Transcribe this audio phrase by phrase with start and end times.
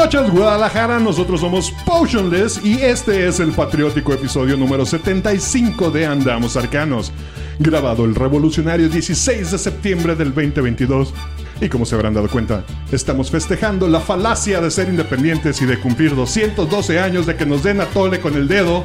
[0.00, 0.98] noches, Guadalajara.
[0.98, 7.12] Nosotros somos Potionless y este es el patriótico episodio número 75 de Andamos Arcanos,
[7.58, 11.12] grabado el revolucionario 16 de septiembre del 2022.
[11.60, 15.78] Y como se habrán dado cuenta, estamos festejando la falacia de ser independientes y de
[15.78, 18.84] cumplir 212 años de que nos den a tole con el dedo.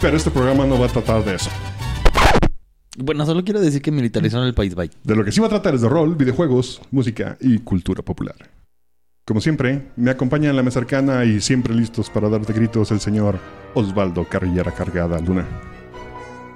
[0.00, 1.50] Pero este programa no va a tratar de eso.
[2.96, 4.90] Bueno, solo quiero decir que militarizaron el país, bye.
[5.02, 8.53] De lo que sí va a tratar es de rol, videojuegos, música y cultura popular.
[9.26, 13.00] Como siempre, me acompaña en la mesa arcana y siempre listos para darte gritos el
[13.00, 13.38] señor
[13.72, 15.46] Osvaldo Carrillera Cargada Luna.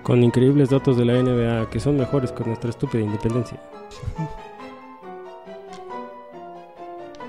[0.03, 3.59] Con increíbles datos de la NBA que son mejores que nuestra estúpida independencia.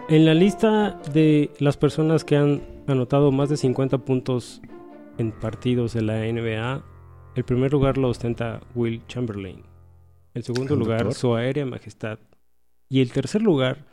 [0.09, 4.61] En la lista de las personas que han anotado más de 50 puntos
[5.17, 6.83] en partidos de la NBA,
[7.35, 9.63] el primer lugar lo ostenta Will Chamberlain.
[10.33, 11.13] El segundo ¿El lugar?
[11.13, 12.19] Su Aérea Majestad.
[12.89, 13.85] Y el tercer lugar,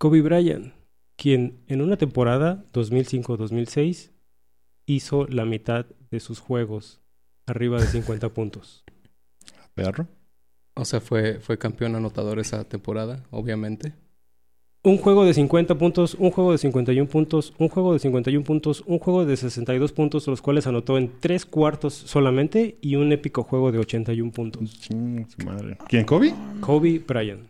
[0.00, 0.72] Kobe Bryant,
[1.14, 4.12] quien en una temporada 2005-2006
[4.86, 7.02] hizo la mitad de sus juegos,
[7.46, 8.82] arriba de 50 puntos.
[9.74, 10.06] Perro.
[10.72, 13.92] O sea, fue, fue campeón anotador esa temporada, obviamente.
[14.82, 18.82] Un juego de 50 puntos, un juego de 51 puntos, un juego de 51 puntos,
[18.86, 23.42] un juego de 62 puntos, los cuales anotó en tres cuartos solamente, y un épico
[23.42, 24.80] juego de 81 puntos.
[24.80, 25.76] Ching, su madre.
[25.86, 26.32] ¿Quién, Kobe?
[26.62, 27.49] Kobe Bryant.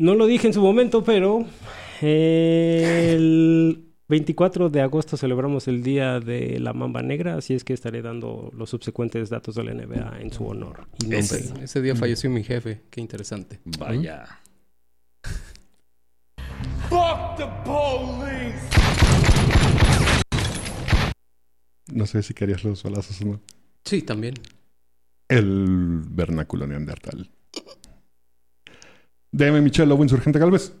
[0.00, 1.44] No lo dije en su momento, pero
[2.00, 8.00] el 24 de agosto celebramos el Día de la Mamba Negra, así es que estaré
[8.00, 10.86] dando los subsecuentes datos de la NBA en su honor.
[11.06, 11.14] Y.
[11.14, 12.80] Ese, ese día falleció mi jefe.
[12.88, 13.60] Qué interesante.
[13.78, 14.40] Vaya.
[21.92, 23.40] No sé si querías los balazos o no.
[23.84, 24.32] Sí, también.
[25.28, 27.28] El vernáculo neandertal.
[29.32, 30.72] DM Michelle Lobo, Insurgente Galvez.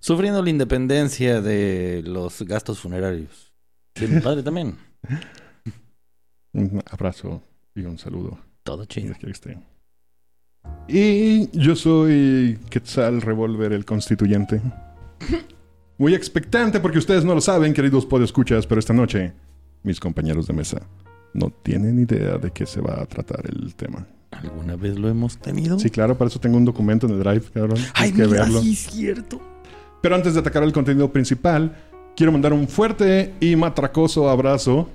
[0.00, 3.52] Sufriendo la independencia de los gastos funerarios.
[3.94, 4.76] De mi padre también.
[6.52, 7.42] Un abrazo
[7.74, 8.38] y un saludo.
[8.62, 9.14] Todo chido.
[10.86, 14.60] Y yo soy Quetzal Revolver, el constituyente.
[15.98, 19.32] Muy expectante porque ustedes no lo saben, queridos podescuchas, pero esta noche
[19.82, 20.82] mis compañeros de mesa
[21.34, 24.06] no tienen idea de qué se va a tratar el tema.
[24.42, 25.78] ¿Alguna vez lo hemos tenido?
[25.78, 27.78] Sí, claro, para eso tengo un documento en el Drive, cabrón.
[27.94, 28.60] Ay, que mira, verlo.
[28.60, 29.40] sí es cierto.
[30.00, 31.76] Pero antes de atacar el contenido principal,
[32.16, 34.88] quiero mandar un fuerte y matracoso abrazo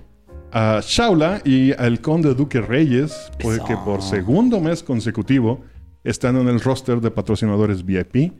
[0.51, 3.85] a Shaula y al conde Duque Reyes, porque Eso.
[3.85, 5.61] por segundo mes consecutivo
[6.03, 8.33] están en el roster de patrocinadores VIP.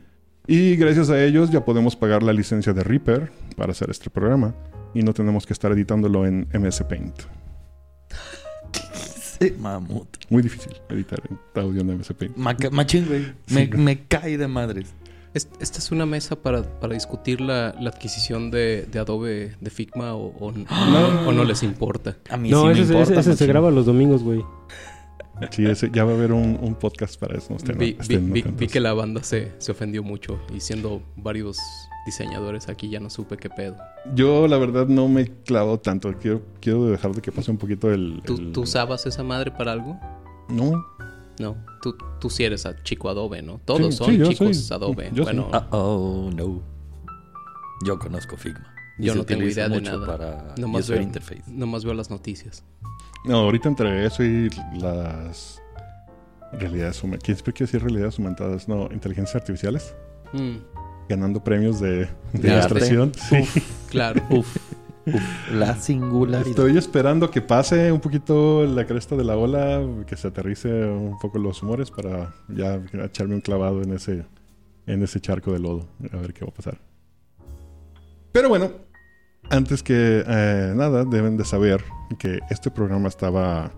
[0.46, 4.54] Y gracias a ellos ya podemos pagar la licencia de Reaper para hacer este programa
[4.94, 7.37] y no tenemos que estar editándolo en MS Paint.
[9.40, 10.08] Sí, mamut.
[10.30, 12.36] Muy difícil editar en audio en MS Paint.
[12.36, 13.24] Maca- machín, güey.
[13.46, 14.92] Sí, Me, me cae de madres.
[15.34, 19.70] Es- Esta es una mesa para, para discutir la, la adquisición de, de Adobe de
[19.70, 20.52] Figma o, o-
[21.28, 22.16] o no les importa.
[22.30, 23.20] A mí No, sí me ese, importa.
[23.20, 24.42] ese- ese se graba los domingos, güey.
[25.52, 27.48] Sí, ese- ya va a haber un, un podcast para eso.
[27.50, 28.60] no estén- Vi, vi- estén vi- atentos.
[28.60, 31.58] vi que la banda se, se ofendió mucho y siendo varios
[32.08, 33.76] diseñadores aquí ya no supe qué pedo.
[34.14, 36.12] Yo, la verdad, no me clavo tanto.
[36.20, 38.20] Quiero, quiero dejar de que pase un poquito el.
[38.24, 39.98] ¿Tú, el- tú usabas esa madre para algo?
[40.48, 40.84] No.
[41.38, 43.60] No, tú, tú sí eres a chico Adobe, ¿no?
[43.64, 45.10] Todos Sí, son sí, yo chicos soy- Adobe.
[45.14, 46.60] yo bueno, oh, no.
[47.84, 48.74] Yo conozco Figma.
[48.98, 50.04] Y Yo no tengo idea de nada.
[50.06, 51.44] para Nomás veo- interface.
[51.46, 52.64] nomás veo las noticias.
[53.24, 55.62] No, ahorita entre eso y las.
[56.50, 57.24] Realidades aumentadas.
[57.24, 58.66] ¿Quién siempre quiere decir realidades aumentadas?
[58.68, 59.94] No, inteligencias artificiales.
[60.32, 60.56] Mm,
[61.08, 63.12] Ganando premios de, de ilustración.
[63.14, 63.62] Sí.
[63.88, 64.22] claro.
[64.30, 64.56] Uf,
[65.06, 65.50] uf.
[65.52, 66.48] La singularidad.
[66.48, 71.18] Estoy esperando que pase un poquito la cresta de la ola, que se aterrice un
[71.18, 74.26] poco los humores para ya echarme un clavado en ese,
[74.86, 75.86] en ese charco de lodo.
[76.12, 76.78] A ver qué va a pasar.
[78.32, 78.70] Pero bueno,
[79.50, 81.82] antes que eh, nada, deben de saber
[82.18, 83.72] que este programa estaba,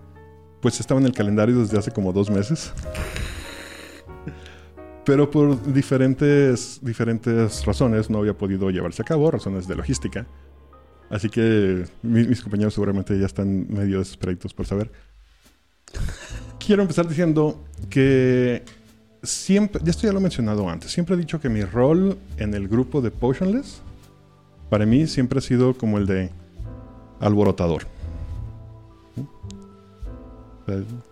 [0.61, 2.73] pues estaba en el calendario desde hace como dos meses.
[5.05, 10.27] Pero por diferentes, diferentes razones no había podido llevarse a cabo, razones de logística.
[11.09, 14.91] Así que mi- mis compañeros seguramente ya están medio desesperaditos por saber.
[16.65, 17.59] Quiero empezar diciendo
[17.89, 18.63] que
[19.23, 22.53] siempre, ya esto ya lo he mencionado antes, siempre he dicho que mi rol en
[22.53, 23.81] el grupo de Potionless,
[24.69, 26.29] para mí siempre ha sido como el de
[27.19, 27.87] alborotador.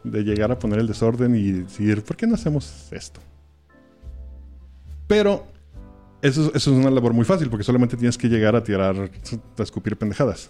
[0.03, 3.19] De llegar a poner el desorden y decir, ¿por qué no hacemos esto?
[5.09, 5.47] Pero
[6.21, 8.95] eso, es- eso es una labor muy fácil porque solamente tienes que llegar a tirar,
[9.57, 10.49] a escupir pendejadas.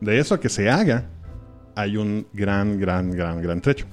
[0.00, 1.08] De eso a que se haga,
[1.74, 3.86] hay un gran, gran, gran, gran trecho.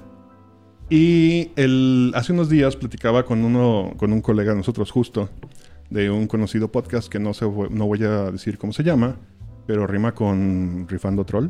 [0.89, 5.29] Y el, hace unos días platicaba con, uno, con un colega de nosotros justo
[5.89, 9.15] de un conocido podcast que no, se, no voy a decir cómo se llama,
[9.65, 11.49] pero rima con Rifando Troll.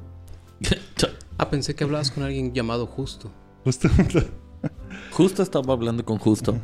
[1.39, 3.31] ah, pensé que hablabas con alguien llamado Justo.
[3.63, 3.89] Justo.
[5.12, 6.60] Justo estaba hablando con Justo.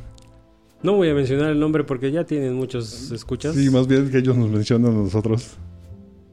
[0.84, 3.56] No voy a mencionar el nombre porque ya tienen muchos escuchas.
[3.56, 5.56] Sí, más bien que ellos nos mencionan a nosotros.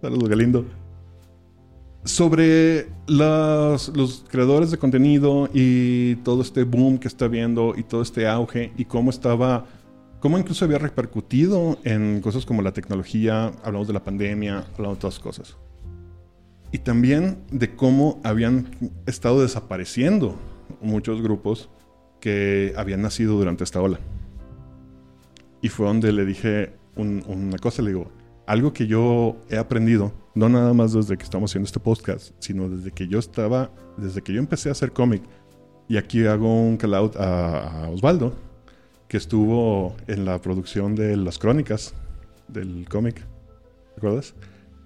[0.03, 0.65] Saludos, Galindo.
[2.05, 8.27] Sobre los, creadores de contenido y todo este boom que está viendo y todo este
[8.27, 9.67] auge y cómo estaba,
[10.19, 15.01] cómo incluso había repercutido en cosas como la tecnología, hablamos de la pandemia, hablamos de
[15.03, 15.57] todas cosas.
[16.73, 18.69] Y también de cómo habían
[19.07, 20.35] estado desapareciendo
[20.81, 21.69] muchos grupos
[22.19, 24.01] que habían nacido durante esta ola.
[25.63, 28.11] Y fue donde le dije una cosa, le digo,
[28.47, 32.69] algo que yo he aprendido, no nada más desde que estamos haciendo este podcast, sino
[32.69, 35.23] desde que yo estaba, desde que yo empecé a hacer cómic.
[35.89, 38.35] Y aquí hago un call out a, a Osvaldo,
[39.09, 41.95] que estuvo en la producción de las crónicas
[42.49, 43.25] del cómic.
[43.97, 44.35] ¿Recuerdas?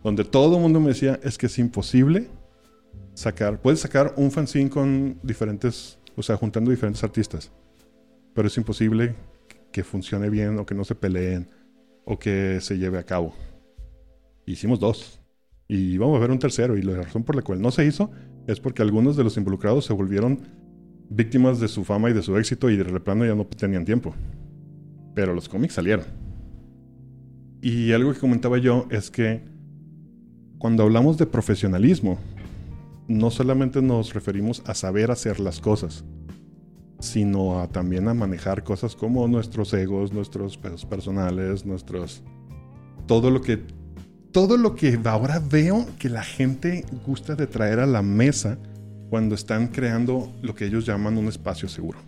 [0.02, 2.28] Donde todo el mundo me decía, es que es imposible
[3.14, 7.50] sacar, puedes sacar un fanzine con diferentes, o sea, juntando diferentes artistas,
[8.34, 9.14] pero es imposible
[9.74, 11.48] que funcione bien o que no se peleen
[12.04, 13.34] o que se lleve a cabo.
[14.46, 15.20] Hicimos dos.
[15.66, 16.76] Y vamos a ver un tercero.
[16.76, 18.12] Y la razón por la cual no se hizo
[18.46, 20.42] es porque algunos de los involucrados se volvieron
[21.10, 24.14] víctimas de su fama y de su éxito y de repente ya no tenían tiempo.
[25.12, 26.06] Pero los cómics salieron.
[27.60, 29.42] Y algo que comentaba yo es que
[30.58, 32.20] cuando hablamos de profesionalismo,
[33.08, 36.04] no solamente nos referimos a saber hacer las cosas,
[37.00, 42.22] sino a, también a manejar cosas como nuestros egos, nuestros pesos personales, nuestros...
[43.06, 43.60] Todo lo que...
[44.32, 48.58] Todo lo que ahora veo que la gente gusta de traer a la mesa
[49.08, 51.98] cuando están creando lo que ellos llaman un espacio seguro.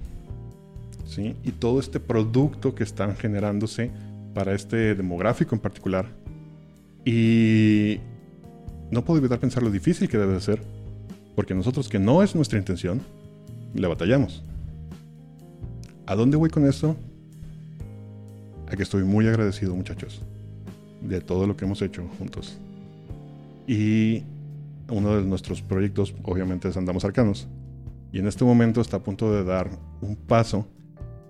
[1.06, 1.36] ¿Sí?
[1.44, 3.92] Y todo este producto que están generándose
[4.34, 6.06] para este demográfico en particular.
[7.04, 8.00] Y
[8.90, 10.60] no puedo evitar pensar lo difícil que debe ser,
[11.34, 13.00] porque nosotros que no es nuestra intención,
[13.74, 14.42] le batallamos.
[16.06, 16.96] ¿A dónde voy con esto?
[18.70, 20.22] A que estoy muy agradecido, muchachos,
[21.02, 22.58] de todo lo que hemos hecho juntos.
[23.66, 24.22] Y
[24.88, 27.48] uno de nuestros proyectos, obviamente, es Andamos Arcanos.
[28.12, 29.68] Y en este momento está a punto de dar
[30.00, 30.68] un paso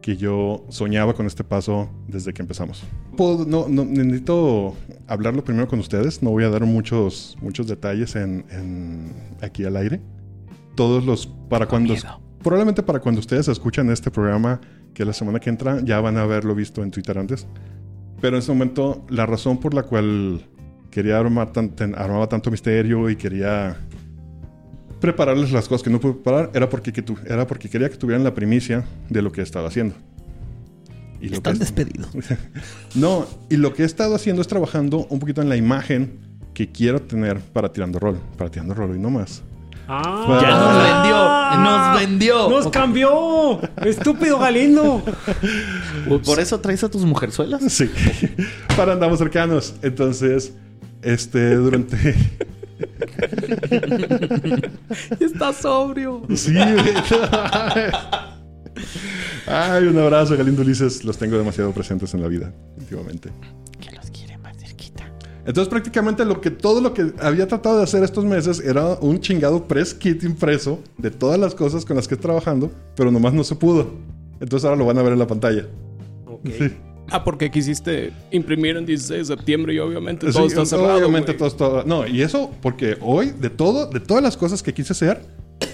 [0.03, 2.85] que yo soñaba con este paso desde que empezamos.
[3.19, 4.75] no, necesito
[5.07, 6.23] hablarlo primero con ustedes.
[6.23, 8.45] No voy a dar muchos, muchos detalles en,
[9.41, 10.03] aquí al aire.
[10.75, 11.95] Todos los para cuando
[12.47, 14.61] probablemente para cuando ustedes escuchan este programa,
[14.95, 17.45] que la semana que entra, ya van a haberlo visto en Twitter antes.
[18.21, 20.47] Pero en ese momento, la razón por la cual
[20.93, 21.51] quería armar
[21.97, 23.77] armaba tanto misterio y quería
[25.01, 28.23] prepararles las cosas que no pude preparar era porque, que era porque quería que tuvieran
[28.23, 29.97] la primicia de lo que he estado haciendo.
[31.21, 32.11] Y lo Están despedidos.
[32.95, 36.21] no, y lo que he estado haciendo es trabajando un poquito en la imagen
[36.55, 39.43] que quiero tener para Tirando Rol, para Tirando Rol y no más.
[39.89, 41.17] Ah, ya nos vendió,
[41.63, 42.49] nos vendió.
[42.51, 43.61] Nos cambió.
[43.85, 45.03] Estúpido Galindo.
[46.25, 47.63] ¿Por eso traes a tus mujerzuelas?
[47.73, 47.91] Sí.
[48.77, 49.75] Para andamos cercanos.
[49.83, 50.55] Entonces,
[51.03, 51.97] este, durante.
[55.21, 56.23] Está sobrio.
[56.35, 56.55] Sí.
[59.47, 61.05] Ay, un abrazo, Galindo Ulises.
[61.05, 63.31] Los tengo demasiado presentes en la vida, últimamente.
[65.47, 69.21] Entonces prácticamente lo que todo lo que había tratado de hacer estos meses era un
[69.21, 73.33] chingado press kit impreso de todas las cosas con las que estoy trabajando, pero nomás
[73.33, 73.93] no se pudo.
[74.41, 75.67] Entonces ahora lo van a ver en la pantalla.
[77.09, 80.97] Ah, porque quisiste imprimir en 16 de septiembre y obviamente todo está cerrado.
[80.97, 81.85] Obviamente todo está...
[81.87, 85.21] No, y eso porque hoy, de todo, de todas las cosas que quise hacer,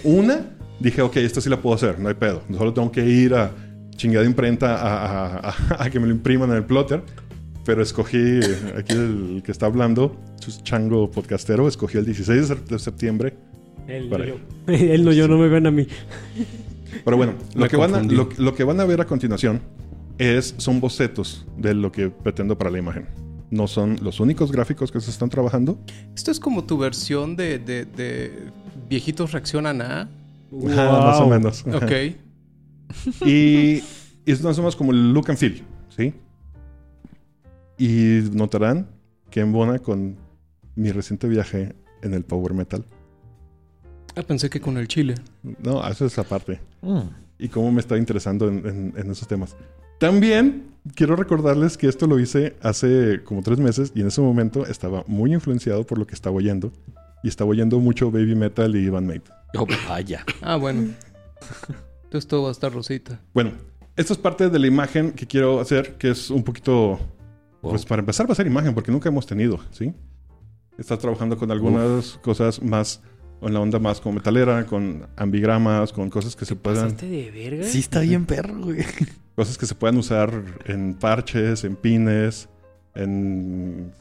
[0.04, 2.42] una, dije, ok, esta sí la puedo hacer, no hay pedo.
[2.56, 3.50] Solo tengo que ir a
[3.96, 7.02] chingada imprenta a, a que me lo impriman en el plotter.
[7.64, 8.40] Pero escogí,
[8.76, 10.16] aquí el que está hablando,
[10.62, 13.34] chango podcastero, escogió el 16 de septiembre.
[13.86, 14.36] Él, no yo.
[14.66, 15.86] Él no yo, no me ven a mí.
[17.04, 19.60] Pero bueno, lo que, van a, lo, que van a ver a continuación
[20.18, 23.06] es, son bocetos de lo que pretendo para la imagen.
[23.50, 25.78] No son los únicos gráficos que se están trabajando.
[26.16, 28.30] Esto es como tu versión de, de,
[28.88, 30.10] viejitos reaccionan a.
[30.50, 31.64] más o menos.
[31.66, 31.92] Ok.
[33.26, 33.82] Y,
[34.24, 35.62] es más o menos como el look and feel,
[35.96, 36.14] ¿sí?
[37.82, 38.86] Y notarán
[39.28, 40.16] que embona con
[40.76, 42.84] mi reciente viaje en el power metal.
[44.14, 45.16] Ah, pensé que con el chile.
[45.42, 46.60] No, eso es aparte.
[46.80, 47.00] Mm.
[47.40, 49.56] Y cómo me está interesando en, esos temas.
[49.98, 54.64] También quiero recordarles que esto lo hice hace como tres meses y en ese momento
[54.64, 56.72] estaba muy influenciado por lo que estaba oyendo.
[57.24, 59.24] Y estaba oyendo mucho baby metal y Van Mate.
[59.56, 60.24] Oh, vaya.
[60.40, 60.92] ah, bueno.
[62.04, 63.20] Entonces todo va a estar rosita.
[63.34, 63.50] Bueno,
[63.96, 67.00] esto es parte de la imagen que quiero hacer, que es un poquito
[67.62, 69.94] Pues para empezar va a ser imagen, porque nunca hemos tenido, ¿sí?
[70.76, 73.00] Estás trabajando con algunas cosas más,
[73.40, 77.30] en la onda más como metalera, con ambigramas, con cosas que se puedan, ¿Pasaste de
[77.30, 77.64] verga?
[77.64, 78.84] Sí está bien perro, güey.
[79.36, 82.48] cosas que se puedan usar en parches, en pines,
[82.96, 83.92] en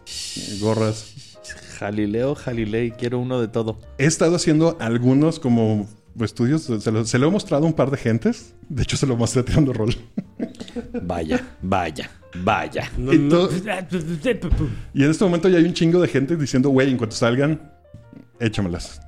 [0.60, 1.38] gorras.
[1.78, 3.80] Jalileo, Jalilei, quiero uno de todo.
[4.00, 5.88] He estado haciendo algunos como
[6.20, 8.54] estudios, se lo, se lo he mostrado a un par de gentes.
[8.70, 9.96] De hecho, se lo mostré tirando rol.
[11.04, 12.10] Vaya, vaya,
[12.44, 12.90] vaya.
[12.98, 13.30] No, Y no.
[13.30, 13.50] todo-
[14.94, 17.72] Y en este momento ya hay un chingo de gente diciendo, güey, en cuanto salgan,
[18.40, 19.02] échamelas.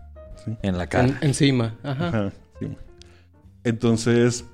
[0.62, 1.18] En la En- cara.
[1.22, 1.76] encima.
[1.84, 2.08] Ajá.
[2.10, 2.68] Ajá, sí.
[3.64, 4.46] Entonces,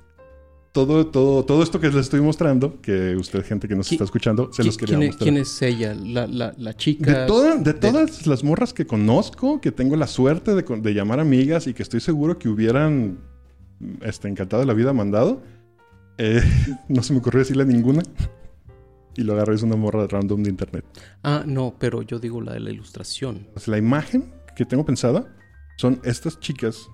[0.72, 4.04] todo, todo, todo esto que les estoy mostrando, que usted, gente que nos ¿Qui- está
[4.04, 5.24] escuchando, se los quería ¿Quién, es, mostrar.
[5.24, 5.94] quién es ella?
[5.94, 7.20] La, la, la chica.
[7.22, 11.18] De, toda- de todas las morras que conozco, que tengo la suerte de, de llamar
[11.20, 13.18] amigas y que estoy seguro que hubieran
[14.02, 15.42] este, encantado de la vida mandado,
[16.18, 16.40] eh,
[16.88, 18.02] no se me ocurrió decirle ninguna.
[19.16, 20.84] Y lo agarré, es una morra random de internet.
[21.24, 23.48] Ah, no, pero yo digo la de la ilustración.
[23.52, 25.36] Pues la imagen que tengo pensada
[25.78, 26.86] son estas chicas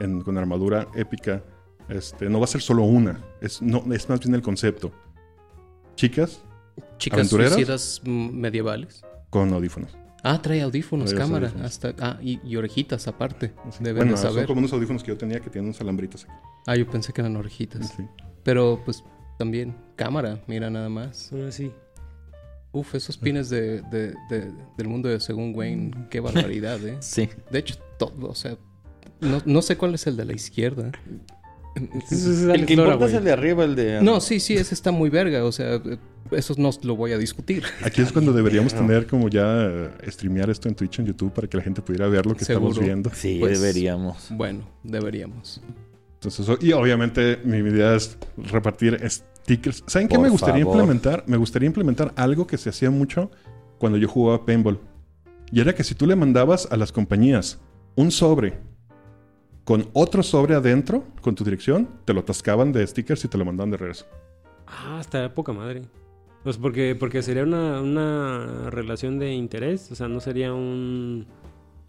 [0.00, 1.42] en- con armadura épica.
[1.88, 4.92] Este, no va a ser solo una, es, no, es más bien el concepto.
[5.96, 6.42] Chicas
[6.98, 7.52] Chicas ¿Aventureras?
[7.54, 9.02] suicidas mm, medievales.
[9.30, 9.96] con audífonos.
[10.24, 11.48] Ah, trae audífonos, Trae cámara.
[11.48, 11.70] audífonos.
[11.70, 13.52] Hasta, ah, y, y orejitas aparte.
[13.70, 13.78] Sí.
[13.82, 16.32] Deben bueno, de son como unos audífonos que yo tenía que tienen unos alambritos aquí.
[16.66, 17.88] Ah, yo pensé que eran orejitas.
[17.96, 18.04] Sí.
[18.44, 19.02] Pero pues
[19.38, 21.16] también cámara, mira nada más.
[21.30, 21.72] Son así.
[22.70, 26.96] Uf, esos pines de, de- de- del mundo de según Wayne, qué barbaridad, ¿eh?
[27.00, 27.28] Sí.
[27.50, 28.56] De hecho, todo, o sea,
[29.20, 30.92] no, no sé cuál es el de la izquierda.
[31.74, 34.02] El que importa es el de arriba, el de...
[34.02, 35.80] No, sí, sí, ese está muy verga, o sea,
[36.30, 37.62] eso no lo voy a discutir.
[37.82, 41.48] Aquí es cuando deberíamos tener como ya eh, streamear esto en Twitch, en YouTube, para
[41.48, 43.10] que la gente pudiera ver lo que estamos viendo.
[43.14, 44.28] Sí, Pues- deberíamos.
[44.30, 45.60] Bueno, deberíamos.
[46.14, 49.82] Entonces, y obviamente mi idea es repartir stickers.
[49.86, 50.78] ¿Saben qué me gustaría favor.
[50.78, 51.24] implementar?
[51.26, 53.30] Me gustaría implementar algo que se hacía mucho
[53.78, 54.78] cuando yo jugaba paintball.
[55.50, 57.58] Y era que si tú le mandabas a las compañías
[57.96, 58.60] un sobre
[59.64, 63.44] con otro sobre adentro, con tu dirección, te lo atascaban de stickers y te lo
[63.44, 64.06] mandaban de regreso.
[64.66, 65.82] Ah, hasta poca madre.
[66.42, 69.92] Pues porque, porque sería una, una relación de interés.
[69.92, 71.26] O sea, no sería un.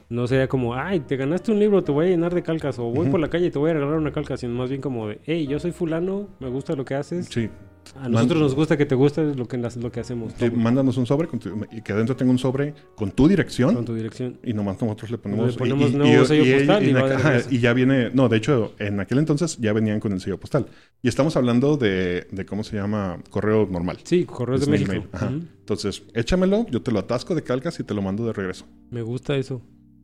[0.10, 2.78] No sería como, ay, te ganaste un libro, te voy a llenar de calcas.
[2.78, 4.38] O voy por la calle y te voy a regalar una calca.
[4.38, 7.28] Sino más bien como de, hey, yo soy fulano, me gusta lo que haces.
[7.28, 7.50] Sí,
[7.96, 10.34] A nosotros Man- nos gusta que te guste lo que, lo que hacemos.
[10.38, 13.76] sí, mándanos un sobre con tu- y que adentro tenga un sobre con tu dirección.
[13.76, 14.40] con tu dirección.
[14.44, 15.52] Y nomás nosotros le ponemos...
[15.52, 17.50] Le ponemos nuevo sello postal y va acá- de ajá, regreso.
[17.52, 18.10] y ya viene...
[18.12, 20.66] No, de hecho, en aquel entonces ya venían con el sello postal.
[21.02, 23.20] Y estamos hablando de, de ¿cómo se llama?
[23.30, 23.98] Correo normal.
[24.04, 24.92] Sí, Correos de México.
[24.92, 25.28] mail, ajá.
[25.28, 25.42] Ujú.
[25.60, 28.66] Entonces, échamelo, yo te lo atasco de calcas y te lo mando de regreso.
[28.90, 29.62] Me gusta eso.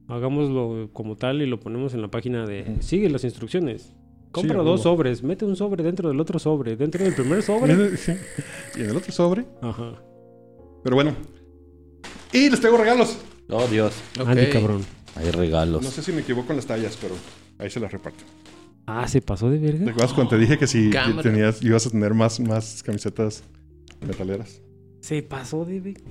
[0.08, 3.94] Hagámoslo como tal y lo ponemos en la página de sigue las instrucciones.
[4.32, 7.98] Compra dos sobres, mete un sobre dentro del otro sobre, dentro del primer sobre.
[7.98, 8.14] Sí.
[8.76, 9.46] Y en el otro sobre.
[9.62, 10.02] Ajá.
[10.84, 11.16] Pero bueno.
[12.32, 13.18] Y les traigo regalos.
[13.50, 13.94] Oh, Dios.
[14.20, 14.28] Ok.
[14.28, 14.86] Andy, cabrón.
[15.16, 15.82] Hay regalos.
[15.82, 17.16] No sé si me equivoco en las tallas, pero
[17.58, 18.24] ahí se las reparto.
[18.86, 19.92] Ah, se pasó de ¿Te verga.
[19.92, 21.22] acuerdas cuando te dije que si Cámara.
[21.24, 23.44] tenías, ibas a tener más, más camisetas
[24.02, 24.62] metaleras?
[25.02, 26.10] Se pasó de verga.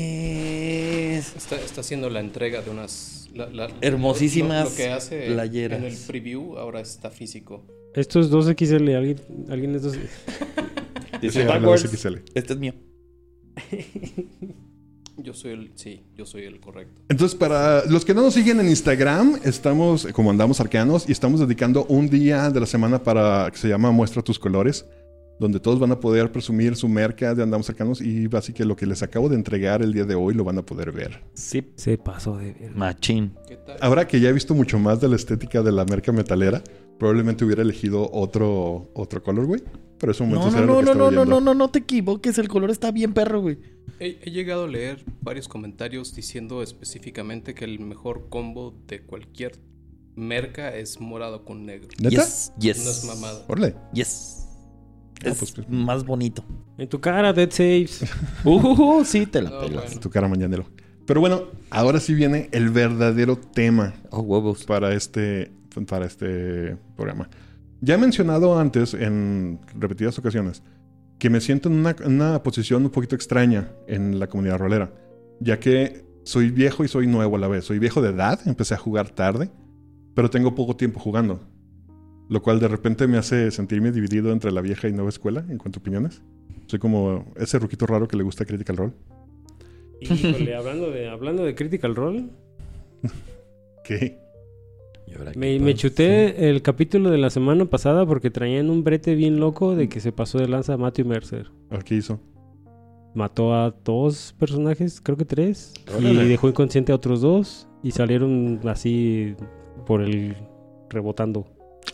[0.00, 1.34] Mames.
[1.36, 3.19] Está, está haciendo la entrega de unas...
[3.34, 5.78] la- la- Hermosísimas lo, lo que hace playeras.
[5.78, 7.64] en el preview ahora está físico.
[7.94, 8.96] Esto es 2XL.
[8.96, 9.16] ¿Alguien,
[9.48, 9.92] alguien es 2
[11.22, 11.46] Dice.
[11.46, 12.22] 2XL.
[12.34, 12.74] Este es mío.
[15.22, 15.70] Yo soy el...
[15.74, 17.02] Sí, yo soy el correcto.
[17.10, 21.40] Entonces, para los que no nos siguen en Instagram, estamos, como andamos arqueanos, y estamos
[21.40, 24.86] dedicando un día de la semana para que se llama Muestra tus colores,
[25.40, 28.84] donde todos van a poder presumir su merca de andamos arcanos y básicamente lo que
[28.86, 31.22] les acabo de entregar el día de hoy lo van a poder ver.
[31.32, 31.64] Sí.
[31.76, 32.76] Se pasó de verga.
[32.76, 33.32] Machín.
[33.48, 33.78] ¿Qué tal?
[33.80, 36.62] Ahora que ya he visto mucho más de la estética de la merca metalera,
[36.98, 39.62] probablemente hubiera elegido otro, otro colorway,
[39.98, 41.78] pero eso No, no, era lo no, que no, no, no, no, no, no te
[41.78, 42.36] equivoques.
[42.36, 43.58] El color está bien perro, güey.
[43.98, 49.52] He, he llegado a leer varios comentarios diciendo específicamente que el mejor combo de cualquier
[50.16, 51.88] merca es morado con negro.
[51.98, 52.10] ¿Neta?
[52.10, 52.84] Yes, yes.
[52.84, 53.44] No es mamada.
[53.48, 53.74] Orle.
[53.94, 54.39] Yes.
[55.22, 55.68] Es pues, pues.
[55.68, 56.44] más bonito.
[56.78, 58.04] En tu cara, Dead Saves.
[58.44, 59.84] Uh, sí, te la No, pelas.
[59.86, 60.00] bueno.
[60.00, 60.64] Tu cara mañanero.
[61.06, 64.64] Pero bueno, ahora sí viene el verdadero tema Oh, huevos.
[64.64, 65.50] para este,
[65.88, 67.28] para este programa.
[67.80, 70.62] Ya he mencionado antes, en repetidas ocasiones,
[71.18, 74.92] que me siento en una, en una posición un poquito extraña en la comunidad rolera,
[75.40, 77.64] ya que soy viejo y soy nuevo a la vez.
[77.64, 79.50] Soy viejo de edad, empecé a jugar tarde,
[80.14, 81.40] pero tengo poco tiempo jugando,
[82.30, 85.58] lo cual de repente me hace sentirme dividido entre la vieja y nueva escuela en
[85.58, 86.22] cuanto a opiniones.
[86.66, 88.92] Soy como ese ruquito raro que le gusta Critical Role.
[90.00, 92.30] Híjole, hablando de, hablando de Critical Role.
[93.82, 94.18] Que
[95.08, 98.84] ¿Y ahora qué Me, me chuté el capítulo de la semana pasada porque traían un
[98.84, 101.50] brete bien loco de que se pasó de lanza a Matthew Mercer.
[101.84, 102.20] Qué hizo.
[103.14, 106.26] Mató a dos personajes, creo que tres, Órale.
[106.26, 109.34] y dejó inconsciente a otros dos y salieron así
[109.86, 110.36] por el
[110.90, 111.46] rebotando.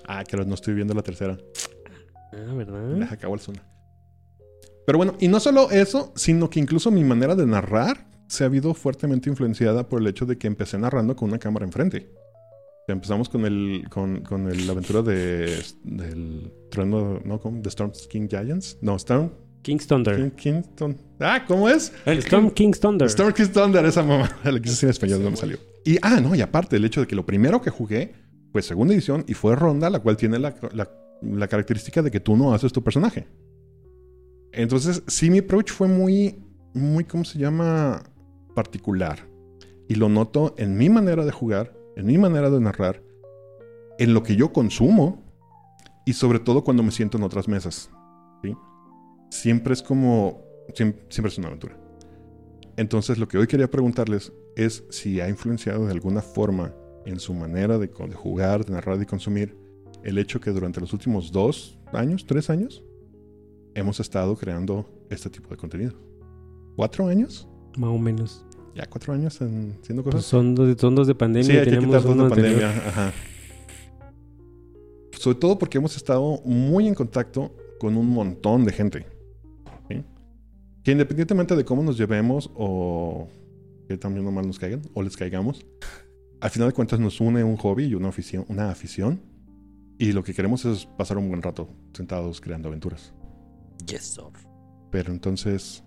[0.06, 1.36] Ah, que no estoy viendo la tercera.
[2.32, 2.82] Ah, ¿verdad?
[2.96, 3.62] Deja acabo el zona.
[4.86, 8.46] Pero bueno, y no solo eso, sino que incluso mi manera de narrar se ha
[8.46, 12.08] habido fuertemente influenciada por el hecho de que empecé narrando con una cámara enfrente.
[12.88, 17.60] Empezamos con el con, con el- la aventura de del trueno, no, ¿cómo?
[17.60, 18.78] The Storm King Giants.
[18.80, 19.30] No, Storm
[19.62, 20.14] King's Thunder.
[20.16, 20.96] King, Kingston.
[21.18, 21.92] Ah, ¿cómo es?
[22.06, 23.08] Storm King's Thunder.
[23.08, 24.38] Storm King's Thunder, esa mamá.
[24.44, 25.58] La quise decir en español, no me salió.
[25.84, 28.14] Y, ah, no, y aparte el hecho de que lo primero que jugué
[28.56, 32.36] fue segunda edición y fue ronda, la cual tiene la, la- característica de que tú
[32.36, 33.26] no haces tu personaje.
[34.52, 38.02] Entonces, sí, mi approach fue muy, muy, ¿cómo se llama?
[38.54, 39.18] Particular.
[39.88, 43.02] Y lo noto en mi manera de jugar, en mi manera de narrar,
[43.98, 45.22] en lo que yo consumo
[46.06, 47.90] y sobre todo cuando me siento en otras mesas.
[49.30, 51.76] Siempre es como, siem- siempre es una aventura.
[52.76, 56.72] Entonces, lo que hoy quería preguntarles es si ha influenciado de alguna forma
[57.06, 59.56] en su manera de, de jugar, de narrar y consumir
[60.04, 62.84] el hecho que durante los últimos dos años, tres años,
[63.74, 65.94] hemos estado creando este tipo de contenido.
[66.76, 67.48] ¿Cuatro años?
[67.78, 68.44] Más o menos.
[68.74, 70.26] Ya cuatro años en, haciendo Pues cosas.
[70.28, 71.46] son, dos, son dos de pandemia.
[71.50, 72.60] sí, hay que tenemos quitar dos de anterior.
[72.60, 72.88] pandemia.
[72.88, 73.12] Ajá.
[75.18, 79.06] Sobre todo porque hemos estado muy en contacto con un montón de gente.
[79.88, 80.04] ¿sí?
[80.84, 83.28] Que independientemente de cómo nos llevemos o
[83.88, 85.64] que también nomás nos caigan o les caigamos,
[86.46, 89.20] al final de cuentas nos une un hobby y una afición, una afición.
[89.98, 93.12] Y lo que queremos es pasar un buen rato sentados creando aventuras.
[93.84, 94.26] Yes, sir.
[94.92, 95.82] Pero entonces,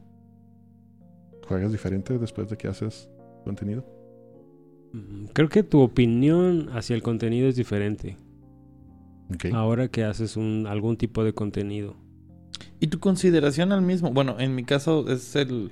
[1.47, 3.09] ¿juegas diferente después de que haces
[3.45, 3.85] contenido?
[4.91, 8.17] Mm, Creo que tu opinión hacia el contenido es diferente.
[9.33, 9.45] Ok.
[9.53, 11.95] Ahora que haces un, algún tipo de contenido.
[12.81, 14.11] ¿Y tu consideración al mismo?
[14.11, 15.71] Bueno, en mi caso es el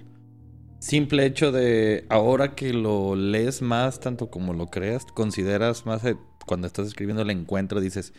[0.80, 6.18] simple hecho de ahora que lo lees más, tanto como lo creas, consideras más eh,
[6.46, 8.14] cuando estás escribiendo el encuentro, dices,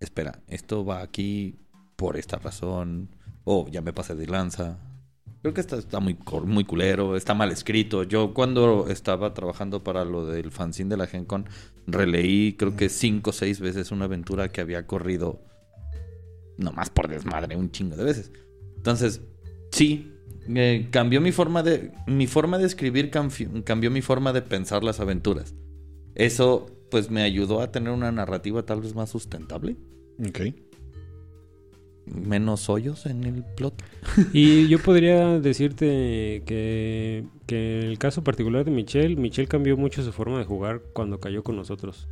[0.00, 1.58] espera, esto va aquí
[1.96, 4.78] por esta razón, o ya me pasé de lanza.
[5.42, 8.02] Creo que está, está muy, muy culero, está mal escrito.
[8.02, 11.46] Yo cuando estaba trabajando para lo del fanzine de la Gen Con,
[11.86, 15.40] releí creo que cinco o seis veces una aventura que había corrido
[16.58, 18.32] nomás por desmadre un chingo de veces.
[18.76, 19.22] Entonces,
[19.72, 20.12] sí,
[20.54, 25.00] eh, cambió mi forma de mi forma de escribir cambió mi forma de pensar las
[25.00, 25.54] aventuras.
[26.14, 29.76] Eso pues me ayudó a tener una narrativa tal vez más sustentable,
[30.28, 30.40] Ok.
[32.06, 33.82] menos hoyos en el plot.
[34.32, 40.02] Y yo podría decirte que, que en el caso particular de Michelle, Michelle cambió mucho
[40.02, 42.08] su forma de jugar cuando cayó con nosotros.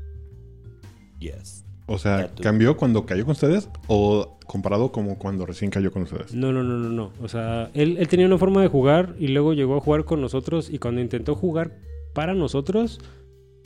[1.18, 1.64] Yes.
[1.86, 2.32] O sea.
[2.40, 6.34] ¿cambió cuando cayó con ustedes o comparado como cuando recién cayó con ustedes?
[6.34, 7.12] No, no, no, no, no.
[7.22, 10.20] O sea, él, él tenía una forma de jugar y luego llegó a jugar con
[10.20, 11.78] nosotros y cuando intentó jugar
[12.14, 12.98] para nosotros,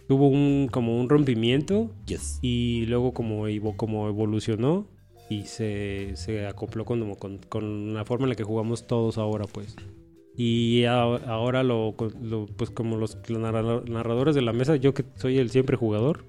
[0.08, 2.38] tuvo un como un rompimiento Yes.
[2.42, 3.44] y luego como,
[3.76, 4.86] como evolucionó
[5.30, 9.46] y se, se acopló con, con, con la forma en la que jugamos todos ahora,
[9.50, 9.76] pues.
[10.36, 15.04] Y a- ahora lo, lo- pues como los narra- narradores de la mesa, yo que
[15.14, 16.24] soy el siempre jugador,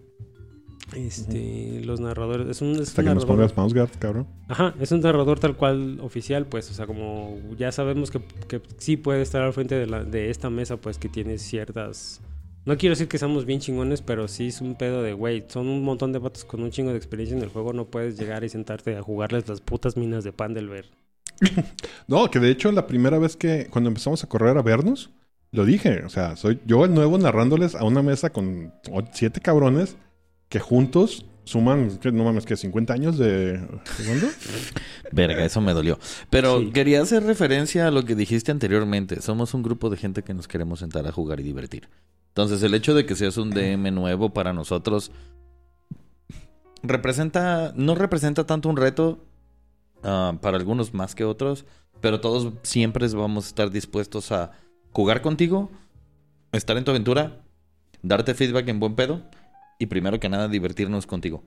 [0.96, 4.28] este, los narradores, es un, es Hasta un que nos pongas mouse guard, cabrón.
[4.48, 8.62] Ajá, es un narrador tal cual oficial, pues, o sea, como ya sabemos que, que
[8.78, 12.22] sí puede estar al frente de, la, de esta mesa, pues, que tiene ciertas...
[12.66, 15.68] No quiero decir que somos bien chingones, pero sí es un pedo de, güey, son
[15.68, 18.44] un montón de vatos con un chingo de experiencia en el juego, no puedes llegar
[18.46, 20.86] y sentarte a jugarles las putas minas de pan del ver.
[22.08, 25.10] No, que de hecho la primera vez que cuando empezamos a correr a vernos,
[25.54, 26.04] lo dije.
[26.04, 28.74] O sea, soy yo el nuevo narrándoles a una mesa con
[29.14, 29.96] siete cabrones
[30.54, 33.60] que juntos suman, que no mames, que 50 años de...
[33.98, 34.28] ¿Segundo?
[35.12, 35.98] Verga, eso me dolió.
[36.30, 36.70] Pero Sí.
[36.72, 39.20] quería hacer referencia a lo que dijiste anteriormente.
[39.24, 41.90] Somos un grupo de gente que nos queremos sentar a jugar y divertir.
[42.28, 45.10] Entonces, el hecho de que seas un DM nuevo para nosotros
[46.84, 49.26] representa, no representa tanto un reto
[50.04, 51.66] ah, para algunos más que otros,
[52.00, 54.52] pero todos siempre vamos a estar dispuestos a
[54.92, 55.72] jugar contigo,
[56.52, 57.42] estar en tu aventura,
[58.04, 59.24] darte feedback en buen pedo
[59.80, 61.44] y primero que nada divertirnos contigo.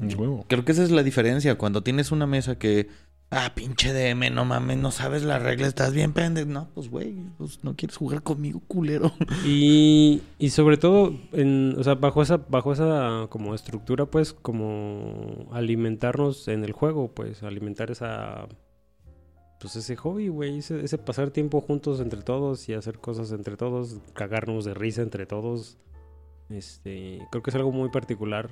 [0.00, 0.44] Huevo.
[0.48, 1.56] Creo que esa es la diferencia.
[1.56, 2.88] Cuando tienes una mesa que,
[3.30, 6.48] ah, pinche DM, no mames, no sabes la regla, estás bien pendejo.
[6.48, 9.12] No, pues güey, pues no quieres jugar conmigo, culero.
[9.44, 15.48] Y, y sobre todo, en, o sea, bajo esa, bajo esa como estructura, pues, como
[15.52, 18.46] alimentarnos en el juego, pues, alimentar esa,
[19.58, 23.56] pues ese hobby, güey, ese, ese pasar tiempo juntos entre todos y hacer cosas entre
[23.56, 25.76] todos, cagarnos de risa entre todos.
[26.50, 28.50] Este, creo que es algo muy particular.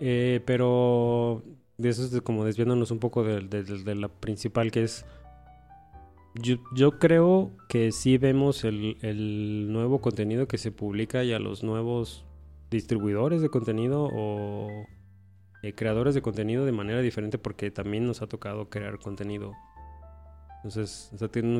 [0.00, 1.42] Eh, pero
[1.76, 5.04] de eso es como desviándonos un poco de, la principal que es...
[6.34, 11.64] Yo, yo creo que sí vemos el, nuevo contenido que se publica y a los
[11.64, 12.24] nuevos
[12.70, 14.68] distribuidores de contenido o
[15.62, 19.52] eh, creadores de contenido de manera diferente porque también nos ha tocado crear contenido.
[20.58, 21.10] Entonces,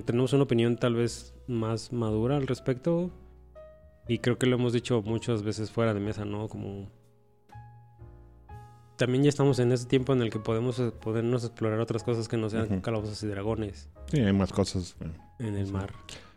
[0.04, 3.10] tenemos una opinión tal vez más madura al respecto
[4.08, 6.48] y creo que lo hemos dicho muchas veces fuera de mesa, ¿no?
[6.48, 6.90] Como
[8.96, 12.26] también ya estamos en ese tiempo en el que podemos eh, podernos explorar otras cosas
[12.26, 12.80] que no sean Ujú.
[12.82, 14.96] calabozos y dragones Sí, hay más cosas.
[15.00, 15.06] eh.
[15.46, 15.72] en el Sí.
[15.72, 15.92] mar.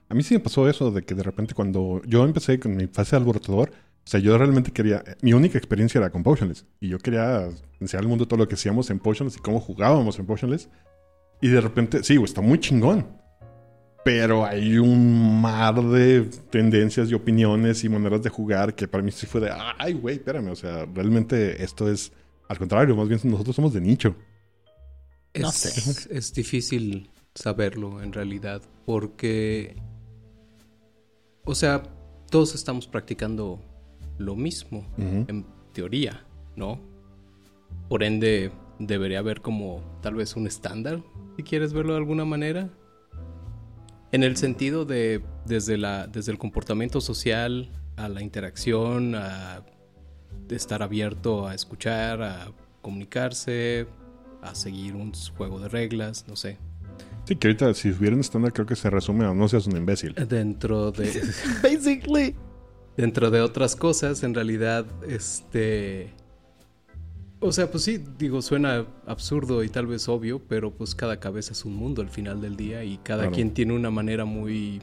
[0.09, 2.85] A mí sí me pasó eso de que de repente cuando yo empecé con mi
[2.87, 6.65] fase de alborotador, o sea, yo realmente quería, mi única experiencia era con Potionless.
[6.79, 10.19] Y yo quería enseñar al mundo todo lo que hacíamos en Potionless y cómo jugábamos
[10.19, 10.69] en Potionless.
[11.39, 13.07] Y de repente, sí, güey, está muy chingón.
[14.03, 19.11] Pero hay un mar de tendencias y opiniones y maneras de jugar que para mí
[19.11, 22.11] sí fue de, ay, güey, espérame, o sea, realmente esto es,
[22.47, 24.15] al contrario, más bien nosotros somos de nicho.
[25.39, 26.17] No es, sé.
[26.17, 29.75] es difícil saberlo en realidad porque,
[31.45, 31.83] o sea,
[32.29, 33.61] todos estamos practicando
[34.17, 36.79] lo mismo en teoría, ¿no?
[37.87, 41.03] Por ende, debería haber como tal vez un estándar,
[41.37, 42.69] si quieres verlo de alguna manera.
[44.11, 49.63] En el sentido de desde, la, desde el comportamiento social a la interacción, a
[50.49, 53.87] estar abierto a escuchar, a comunicarse,
[54.41, 56.57] a seguir un juego de reglas, no sé.
[57.25, 59.77] Sí, que ahorita si hubiera un estándar creo que se resume a no seas un
[59.77, 60.13] imbécil.
[60.15, 61.21] Dentro de...
[61.63, 62.35] Basically.
[62.97, 66.13] dentro de otras cosas, en realidad, este...
[67.43, 71.53] O sea, pues sí, digo, suena absurdo y tal vez obvio, pero pues cada cabeza
[71.53, 73.35] es un mundo al final del día y cada Claro.
[73.35, 74.79] quien tiene una manera muy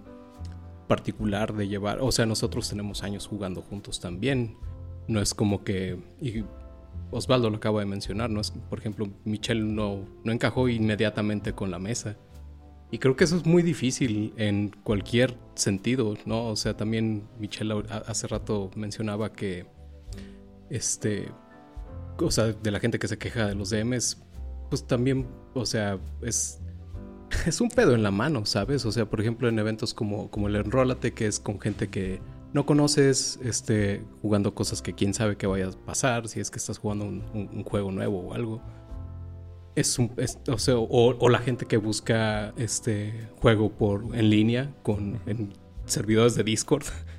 [0.89, 2.01] particular de llevar.
[2.01, 4.57] O sea, nosotros tenemos años jugando juntos también.
[5.07, 5.99] No es como que...
[6.21, 6.43] Y
[7.13, 8.41] Osvaldo lo acaba de mencionar, ¿no?
[8.41, 12.17] Es, por ejemplo, Michelle no, no encajó inmediatamente con la mesa.
[12.91, 16.47] Y creo que eso es muy difícil en cualquier sentido, ¿no?
[16.47, 19.67] O sea, también Michelle hace rato mencionaba que,
[20.71, 21.29] este,
[22.21, 24.23] o sea, de la gente que se queja de los DMs,
[24.71, 26.61] pues también, o sea, es,
[27.47, 28.85] es un pedo en la mano, ¿sabes?
[28.85, 32.21] O sea, por ejemplo, en eventos como, como el Enrólate, que es con gente que
[32.53, 36.59] no conoces, este, jugando cosas que quién sabe qué vaya a pasar, si es que
[36.59, 38.63] estás jugando un, juego nuevo o algo.
[39.75, 40.11] Es un,
[40.51, 45.53] o, sea, o la gente que busca este juego por en línea con en
[45.85, 46.85] servidores de Discord.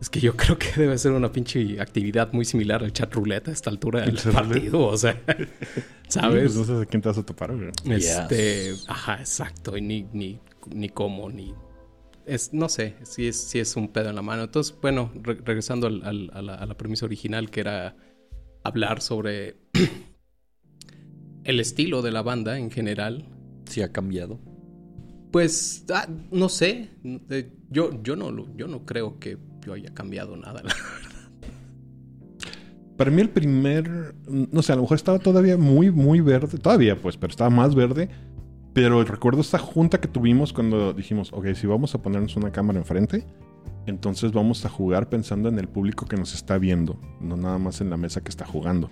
[0.00, 3.48] Es que yo creo que debe ser una pinche actividad muy similar al chat roulette
[3.48, 5.22] a esta altura del partido, o sea,
[6.08, 6.52] Sí, ¿sabes?
[6.54, 7.70] pues no sé a quién te vas a topar, güey.
[7.96, 8.84] Este, Yes.
[8.88, 10.38] ajá, exacto, y ni, ni,
[10.74, 11.54] ni cómo, ni...
[12.26, 14.42] Es, no sé, si es, sí es un pedo en la mano.
[14.44, 17.96] Entonces, bueno, re- regresando al- al- a, la, a la premisa original, que era
[18.64, 19.56] hablar sobre
[21.44, 23.28] el estilo de la banda en general,
[23.66, 24.38] Sí ha cambiado.
[25.32, 26.90] pues, ah, no sé,
[27.30, 29.38] eh, yo, yo, no, yo no creo que
[29.72, 30.62] haya cambiado nada.
[32.96, 36.96] Para mí el primer, no sé, a lo mejor estaba todavía muy, muy verde, todavía
[37.00, 38.08] pues, pero estaba más verde.
[38.72, 42.78] Pero recuerdo esta junta que tuvimos cuando dijimos, ok, si vamos a ponernos una cámara
[42.78, 43.24] enfrente,
[43.86, 47.80] entonces vamos a jugar pensando en el público que nos está viendo, no nada más
[47.80, 48.90] en la mesa que está jugando.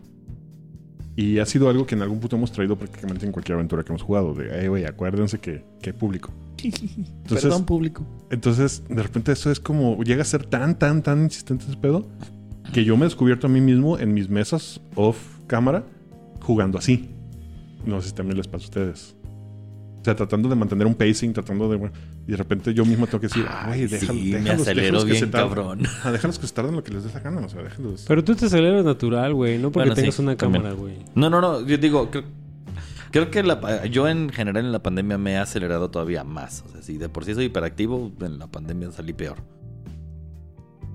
[1.16, 3.92] Y ha sido algo que en algún punto hemos traído prácticamente en cualquier aventura que
[3.92, 6.33] hemos jugado, de, eh, güey, acuérdense que, que hay público.
[6.62, 8.07] Entonces, Perdón, público.
[8.31, 12.07] entonces, de repente eso es como, llega a ser tan, tan, tan insistente ese pedo,
[12.72, 15.85] que yo me he descubierto a mí mismo en mis mesas off cámara
[16.40, 17.11] jugando así.
[17.87, 19.16] No sé si también les pasa a ustedes.
[20.05, 21.77] O sea, tratando de mantener un pacing, tratando de...
[21.77, 21.95] bueno,
[22.29, 25.05] y de repente yo mismo tengo que decir, ay, déjalo, sí, me déjalos, acelero déjalos
[25.07, 25.49] que bien se tarden.
[25.49, 25.83] cabrón.
[26.05, 28.05] Ah, déjalos que se tarden lo que les dé la gana, o sea, déjalos.
[28.07, 30.62] Pero tú te aceleras natural, güey, no porque Bueno, sí, tengas una también.
[30.62, 30.97] cámara, güey.
[31.14, 31.67] No, no, no.
[31.67, 32.25] Yo digo, creo,
[33.12, 36.62] creo que la yo en general en la pandemia me he acelerado todavía más.
[36.67, 39.38] O sea, si de por sí soy hiperactivo, en la pandemia salí peor.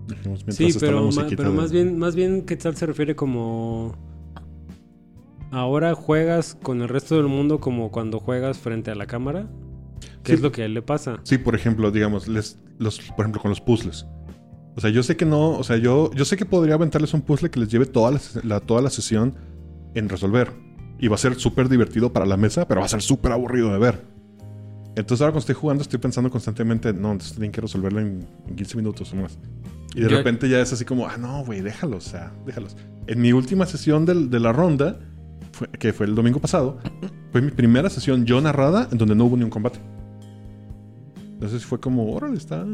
[0.08, 3.96] Mientras Sí, pero, ma- pero de- más bien, más bien, ¿qué tal se refiere como...
[5.52, 9.48] Ahora juegas con el resto del mundo como cuando juegas frente a la cámara?
[10.24, 10.34] ¿Qué Sí.
[10.34, 11.20] es lo que a él le pasa?
[11.24, 14.06] Sí, por ejemplo, digamos, les, los, por ejemplo, con los puzzles.
[14.76, 17.22] O sea, yo sé que no, o sea, yo, yo sé que podría aventarles un
[17.22, 19.36] puzzle que les lleve toda la, la- toda la sesión
[19.96, 20.52] en resolver.
[21.00, 23.72] Y va a ser súper divertido para la mesa, pero va a ser súper aburrido
[23.74, 24.06] de ver.
[24.96, 28.56] Entonces ahora cuando estoy jugando estoy pensando constantemente, no, entonces tienen que resolverlo en, en
[28.56, 29.38] 15 minutos o más.
[29.96, 32.76] Y de Yo- repente ya es así como, ah, no, güey, déjalos, o sea, déjalos.
[33.08, 35.00] En mi última sesión de la ronda,
[35.60, 36.80] fue- que fue el domingo pasado,
[37.34, 39.80] fue mi primera sesión yo narrada en donde no hubo ni un combate.
[41.34, 42.66] Entonces fue como, órale, está,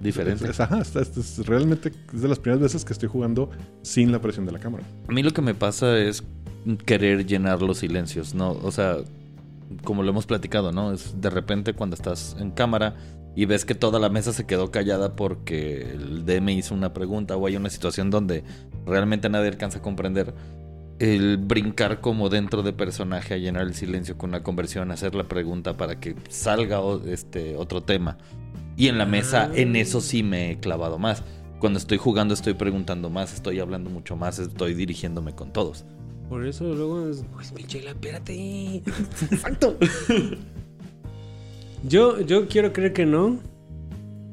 [0.00, 0.44] diferente.
[0.44, 3.50] Es, es- ajá, es- es- es realmente es de las primeras veces que estoy jugando
[3.82, 4.84] sin la presión de la cámara.
[5.08, 6.22] A mí lo que me pasa es
[6.84, 8.50] querer llenar los silencios, ¿no?
[8.52, 8.96] O sea,
[9.84, 10.92] como lo hemos platicado, ¿no?
[10.92, 12.94] Es de repente cuando estás en cámara
[13.34, 17.36] y ves que toda la mesa se quedó callada porque el DM hizo una pregunta
[17.36, 18.44] o hay una situación donde
[18.86, 20.32] realmente nadie alcanza a comprender.
[20.98, 25.24] El brincar como dentro de personaje a llenar el silencio con una conversión, hacer la
[25.24, 28.16] pregunta para que salga este otro tema.
[28.78, 29.56] Y en la mesa, Ah.
[29.56, 31.22] en eso sí me he clavado más.
[31.58, 35.84] Cuando estoy jugando estoy preguntando más, estoy hablando mucho más, estoy dirigiéndome con todos.
[36.28, 37.24] Por eso luego es.
[37.32, 38.76] Pues, Michela, espérate.
[39.30, 39.76] Exacto.
[41.86, 43.38] Yo, yo quiero creer que no.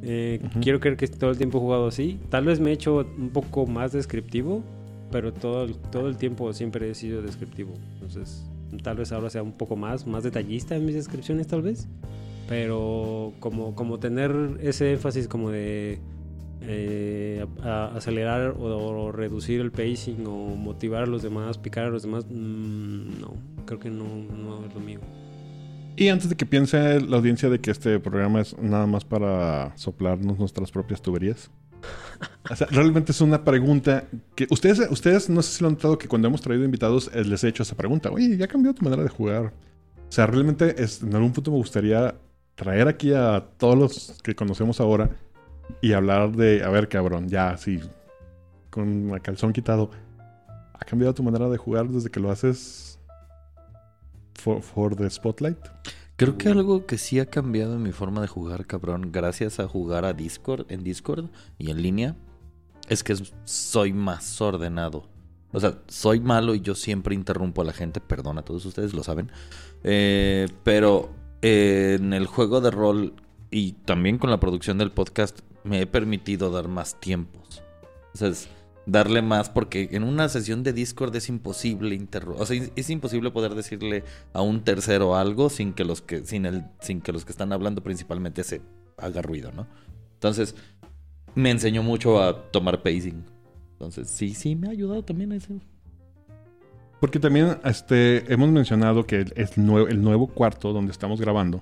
[0.02, 0.42] Eh.
[0.62, 2.20] Quiero creer que todo el tiempo he jugado así.
[2.30, 4.64] Tal vez me he hecho un poco más descriptivo,
[5.14, 7.74] pero todo todo el tiempo siempre he sido descriptivo.
[7.94, 8.46] Entonces,
[8.84, 11.88] tal vez ahora sea un poco más, más detallista en mis descripciones, tal vez.
[12.50, 16.00] Pero como, como tener ese énfasis como de
[16.62, 21.86] eh, a- a- acelerar o, o reducir el pacing o motivar a los demás, picar
[21.86, 23.34] a los demás, mm, no,
[23.66, 25.00] creo que no, no es lo mío.
[25.96, 29.74] Y antes de que piense la audiencia de que este programa es nada más para
[29.78, 31.52] soplarnos nuestras propias tuberías.
[32.50, 35.98] O sea, realmente es una pregunta que ustedes, ustedes no sé si lo han notado
[35.98, 38.12] que cuando hemos traído invitados eh, les he hecho esa pregunta.
[38.12, 39.54] Oye, ¿ya cambió tu manera de jugar?
[40.08, 42.16] O sea, realmente en algún punto me gustaría
[42.56, 45.10] traer aquí a todos los que conocemos ahora
[45.82, 47.80] y hablar de, a ver, cabrón, ya así,
[48.70, 49.90] con el calzón quitado.
[50.74, 53.00] ¿Ha cambiado tu manera de jugar desde que lo haces
[54.36, 55.58] for the spotlight?
[56.16, 59.68] Creo que algo que sí ha cambiado en mi forma de jugar, cabrón, gracias a
[59.68, 62.16] jugar a Discord, en Discord y en línea,
[62.88, 65.08] es que soy más ordenado.
[65.52, 68.94] O sea, soy malo y yo siempre interrumpo a la gente, perdón a todos ustedes,
[68.94, 69.32] lo saben.
[69.84, 73.14] Eh, pero eh, en el juego de rol
[73.52, 77.62] y también con la producción del podcast me he permitido dar más tiempos.
[78.14, 78.32] O sea,
[78.86, 82.42] darle más porque en una sesión de Discord es imposible interrumpir.
[82.42, 86.26] O sea, es- es imposible poder decirle a un tercero algo sin que los que,
[86.26, 88.62] sin el, sin que los que están hablando principalmente se
[88.98, 89.68] haga ruido, ¿no?
[90.16, 90.56] Entonces,
[91.36, 93.24] me enseñó mucho a tomar pacing.
[93.74, 95.54] Entonces, sí, sí, me ha ayudado también a eso.
[97.00, 101.62] Porque también este, hemos mencionado que el, el nue- el nuevo cuarto donde estamos grabando,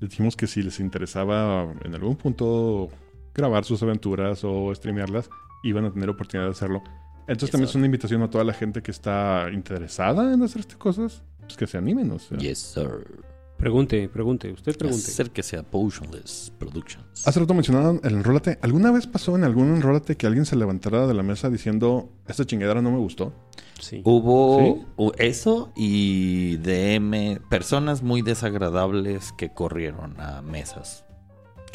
[0.00, 2.88] les dijimos que si les interesaba en algún punto
[3.34, 5.30] grabar sus aventuras o streamearlas,
[5.68, 6.82] iban a tener oportunidad de hacerlo.
[7.28, 7.72] Entonces Yes, también sir.
[7.72, 11.56] es una invitación a toda la gente que está interesada en hacer estas cosas, pues
[11.56, 12.10] que se animen.
[12.12, 12.38] O sea.
[12.38, 13.06] Yes, sir.
[13.56, 15.06] Pregunte, pregunte, usted pregunte.
[15.10, 17.26] Hacer que sea Potionless Productions.
[17.26, 18.58] Hace rato mencionaban el enrólate.
[18.60, 22.44] ¿Alguna vez pasó en algún enrólate que alguien se levantara de la mesa diciendo, esta
[22.44, 23.32] chingadera no me gustó?
[23.80, 24.02] Sí.
[24.04, 24.84] Hubo
[25.16, 31.05] eso y DM, personas muy desagradables que corrieron a mesas.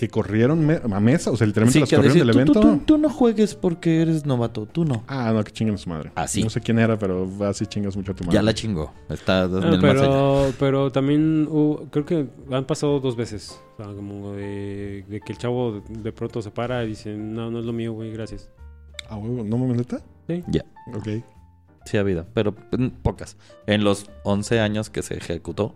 [0.01, 2.59] Que corrieron me- a mesa, o sea, literalmente las que corrieron decir, del "Tú- evento.
[2.59, 5.03] tú- tú- tú no juegues porque eres novato, tú no.
[5.05, 6.11] Ah, no, que chinguen a su madre.
[6.15, 6.41] Así.
[6.43, 8.33] No sé quién era, pero así chingas mucho a tu madre.
[8.33, 8.91] Ya la chingó.
[9.09, 13.61] Está en Ah, pero, pero también hubo- creo que han pasado dos veces.
[13.77, 17.15] O sea, como de, de que el chavo de, de pronto se para y dice,
[17.15, 18.49] no, no es lo mío, güey, gracias.
[19.07, 20.01] Ah, huevo, ¿no me neta?
[20.27, 20.43] Sí.
[20.47, 20.65] Ya.
[20.95, 21.23] Ok.
[21.85, 22.55] Sí ha habido, pero
[23.03, 23.37] pocas.
[23.67, 25.75] En los 11 años que se ejecutó,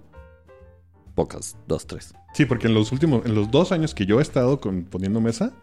[1.15, 2.13] pocas, dos, tres.
[2.33, 5.21] Sí, porque en los últimos, en los dos años que yo he estado con, poniendo
[5.21, 5.53] mesa,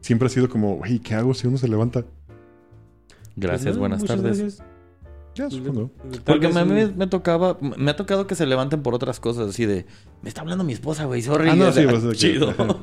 [0.00, 2.04] siempre ha sido como, güey, ¿qué hago si uno se levanta?
[3.36, 4.38] Gracias, Pues, buenas tardes.
[4.38, 4.62] gracias.
[5.34, 5.90] Ya, supongo.
[6.10, 8.94] Tal Porque a mí me, un- me tocaba, me ha tocado que se levanten por
[8.94, 9.84] otras cosas, así de,
[10.22, 11.50] me está hablando mi esposa, güey, sorry.
[11.50, 12.54] Ah, no, O sea, sí, pues, que- chido.
[12.56, 12.80] No,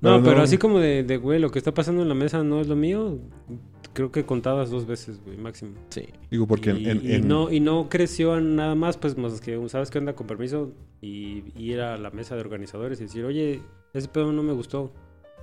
[0.00, 2.42] Pero pero no- así como de, de, güey, lo que está pasando en la mesa
[2.42, 3.20] no es lo mío,
[3.96, 5.72] creo que contadas dos veces, güey, máximo.
[5.88, 6.06] sí.
[6.30, 9.40] Digo, porque y, en- y en- no, y no creció en nada más, pues más
[9.40, 10.14] que, ¿sabes qué onda?
[10.14, 13.62] Con permiso, y y ir a la mesa de organizadores y decir, oye,
[13.94, 14.92] ese pedo no me gustó.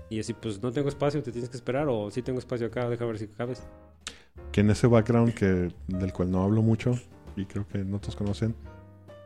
[0.10, 2.88] Y así, pues no tengo espacio, te tienes que esperar, o sí tengo espacio acá,
[2.88, 3.63] deja ver si cabes.
[4.52, 6.94] que en ese background que, del cual no hablo mucho,
[7.36, 8.54] y creo que no todos conocen,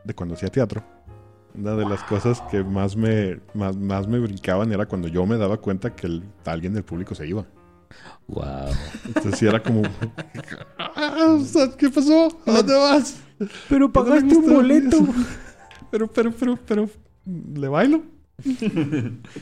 [0.04, 0.82] de cuando hacía teatro.
[1.54, 5.36] Una de las cosas que más me, más, más me brincaban era cuando yo me
[5.36, 7.46] daba cuenta que el- alguien del público se iba.
[8.28, 8.68] Wow.
[9.06, 9.82] Entonces sí era como...
[10.78, 11.38] "Ah,
[11.78, 12.28] ¿Qué pasó?
[12.46, 13.20] ¿A dónde vas?
[13.68, 14.98] Pero pagaste un boleto.
[15.90, 16.90] Pero, pero, pero, pero...
[17.54, 18.02] ¿Le bailo?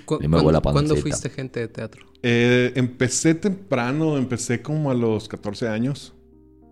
[0.05, 2.07] ¿Cu- Y me huele la ¿Cuándo fuiste gente de teatro?
[2.23, 6.15] Eh, empecé temprano, empecé como a los 14 años.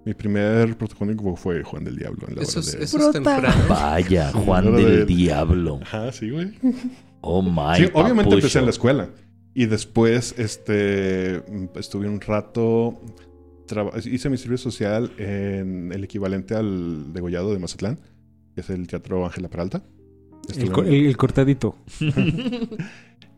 [0.05, 2.25] Mi primer protagónico fue Juan del Diablo.
[2.29, 2.85] En la Eso es, de...
[2.85, 3.49] eso es temprano.
[3.69, 5.81] Vaya, Juan del de- Diablo.
[5.83, 6.53] Ajá, sí, güey.
[7.21, 8.35] Oh my Sí, obviamente papucho.
[8.37, 9.09] empecé en la escuela.
[9.55, 11.37] Y después este,
[11.79, 13.01] estuve un rato.
[14.05, 17.99] hice mi servicio social en el equivalente al degollado de Mazatlán,
[18.55, 19.83] que es el Teatro Ángela Peralta.
[20.57, 21.77] El, co- en- el- el cortadito.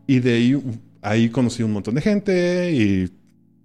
[0.09, 0.61] Y de ahí
[1.01, 3.09] ahí conocí un montón de gente y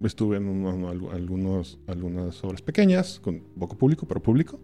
[0.05, 4.61] estuve en uno- algu- algunos, algunas obras pequeñas, con poco público, pero público,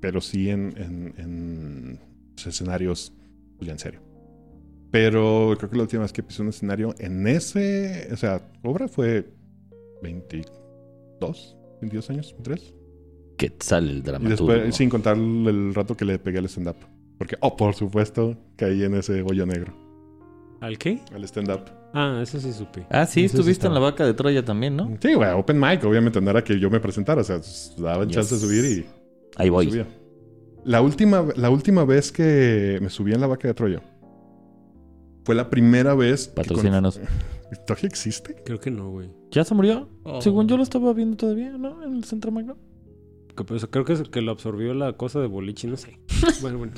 [0.00, 2.00] pero sí en, en- en
[2.36, 3.14] escenarios
[3.60, 4.00] ya en serio.
[4.90, 8.88] Pero creo que la última vez que pisé un escenario en ese, o sea, obra
[8.88, 9.26] fue
[10.02, 12.74] 22, 22 años, 3.
[13.36, 14.52] Quetzal el Y dramaturgo.
[14.52, 16.76] después, sin contar el rato que le pegué al stand-up.
[17.18, 19.74] Porque, oh, por supuesto, caí en ese hoyo negro,
[20.60, 21.00] ¿Al qué?
[21.14, 21.62] al stand-up.
[21.92, 22.86] Ah, eso sí supe.
[22.90, 24.96] Ah, sí, Eso sí estuviste en la vaca de Troya también, ¿no?
[25.00, 27.40] Sí, güey, open mic, obviamente no era que yo me presentara, o sea,
[27.78, 28.48] daban chance de Yes.
[28.48, 28.86] subir y
[29.36, 29.70] Ahí voy.
[29.70, 29.86] subía.
[30.64, 33.80] La última, la última vez que me subí en la vaca de Troya
[35.26, 36.28] fue la primera vez.
[36.28, 37.00] que con- Patrocínanos.
[37.66, 38.36] ¿Todavía existe?
[38.44, 39.10] Creo que no, güey.
[39.32, 39.88] ¿Ya se murió?
[40.04, 40.20] Oh.
[40.22, 41.82] Según yo lo estaba viendo todavía, ¿no?
[41.82, 42.56] En el Centro Magno.
[43.44, 45.98] Pues, creo que, es que lo absorbió la cosa de boliche, no sé.
[46.40, 46.72] bueno, bueno.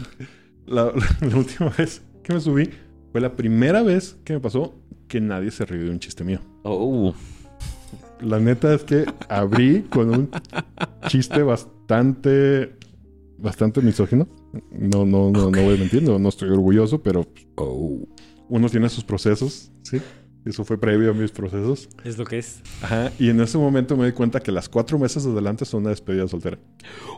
[0.67, 2.71] La, la última vez que me subí
[3.13, 4.75] fue la primera vez que me pasó
[5.09, 6.41] que nadie se rió de un chiste mío.
[6.63, 7.15] Oh,
[8.23, 10.31] La neta es que abrí con un
[11.07, 12.77] chiste bastante,
[13.37, 14.27] bastante misógino.
[14.71, 18.07] No, no, no, no voy a mentir, no, no estoy orgulloso, pero oh.
[18.49, 20.01] Uno tiene sus procesos, ¿sí?
[20.45, 21.89] Eso fue previo a mis procesos.
[22.05, 22.61] Es lo que es.
[22.83, 25.91] Ajá, y en ese momento me di cuenta que las cuatro meses adelante son una
[25.91, 26.59] despedida soltera.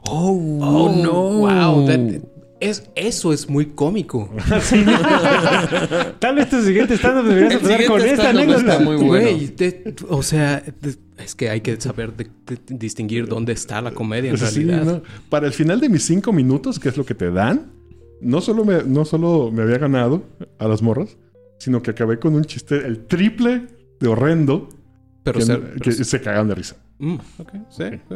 [0.08, 1.22] Oh, Oh, no.
[1.40, 1.86] Wow.
[1.86, 2.22] that-
[2.60, 4.28] es, eso es muy cómico.
[6.18, 8.78] Tal vez tu siguiente stand-up deberías empezar con esta anécdota.
[8.80, 9.08] muy bueno.
[9.08, 13.80] Güey, de- o sea, de- es que hay que saber de- de- distinguir dónde está
[13.80, 14.84] la comedia en Sí, realidad.
[14.84, 15.02] ¿no?
[15.28, 17.70] Para el final de mis cinco minutos, que es lo que te dan,
[18.20, 20.22] no solo me, no solo me había ganado
[20.58, 21.16] a las morras,
[21.58, 23.66] sino que acabé con un chiste el triple
[24.00, 24.68] de horrendo
[25.22, 26.76] Pero, que, se, no- pero que se- se cagan de risa.
[26.98, 28.14] Mm, ok, sí, sí.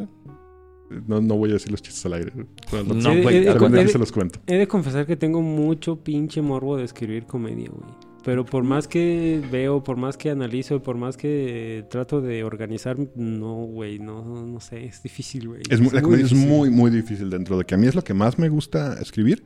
[1.09, 2.33] No, no voy a decir los chistes al aire.
[2.35, 4.39] No, eh, Algún día eh, se los cuento.
[4.47, 7.91] He de confesar que tengo mucho pinche morbo de escribir comedia, güey.
[8.23, 12.97] Pero por más que veo, por más que analizo, por más que trato de organizar,
[13.17, 15.63] no, güey, no, no sé, es difícil, güey.
[15.69, 16.51] Es la muy comedia es difícil.
[16.51, 19.43] muy, muy difícil dentro de que a mí es lo que más me gusta escribir.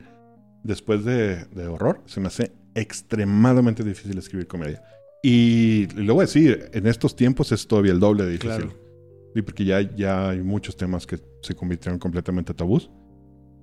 [0.63, 4.83] Después de, de horror, se me hace extremadamente difícil escribir comedia.
[5.21, 8.65] Y lo voy a decir, en estos tiempos es todavía el doble de difícil.
[8.65, 8.89] Claro.
[9.33, 12.89] Sí, porque ya, ya hay muchos temas que se convirtieron completamente tabús.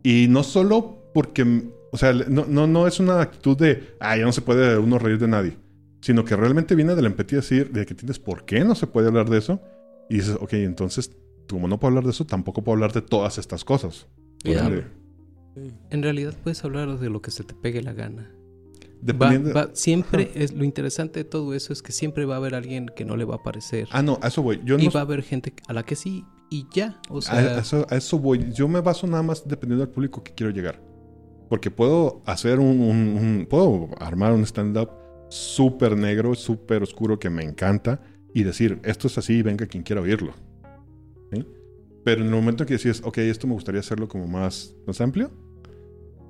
[0.02, 4.24] Y no solo porque, o sea, no, no, no es una actitud de, ah, ya
[4.24, 5.56] no se puede uno reír de nadie,
[6.00, 8.86] sino que realmente viene de la empatía decir, de que tienes por qué no se
[8.86, 9.60] puede hablar de eso.
[10.08, 11.16] Y dices, ok, entonces,
[11.48, 14.06] como no puedo hablar de eso, tampoco puedo hablar de todas estas cosas.
[14.44, 14.84] Porque
[15.90, 18.30] En realidad puedes hablar de lo que se te pegue la gana.
[18.32, 19.54] Va- Dependiendo...
[19.54, 22.86] va- siempre es lo interesante de todo eso es que siempre va a haber alguien
[22.94, 23.88] que no le va a parecer.
[23.90, 24.60] Ah, no, a eso voy.
[24.64, 24.90] Yo y no...
[24.90, 27.00] va a haber gente a la que sí y ya.
[27.08, 28.52] O sea, a eso, a eso voy.
[28.52, 30.82] Yo me baso nada más dependiendo del público que quiero llegar.
[31.48, 32.80] Porque puedo hacer un...
[32.80, 34.90] un- un- puedo armar un stand-up
[35.28, 38.00] súper negro, súper oscuro que me encanta
[38.34, 40.32] y decir, esto es así, venga quien quiera oírlo.
[41.32, 41.44] ¿Sí?
[42.04, 45.30] Pero en el momento que decís, ok, esto me gustaría hacerlo como más, más amplio,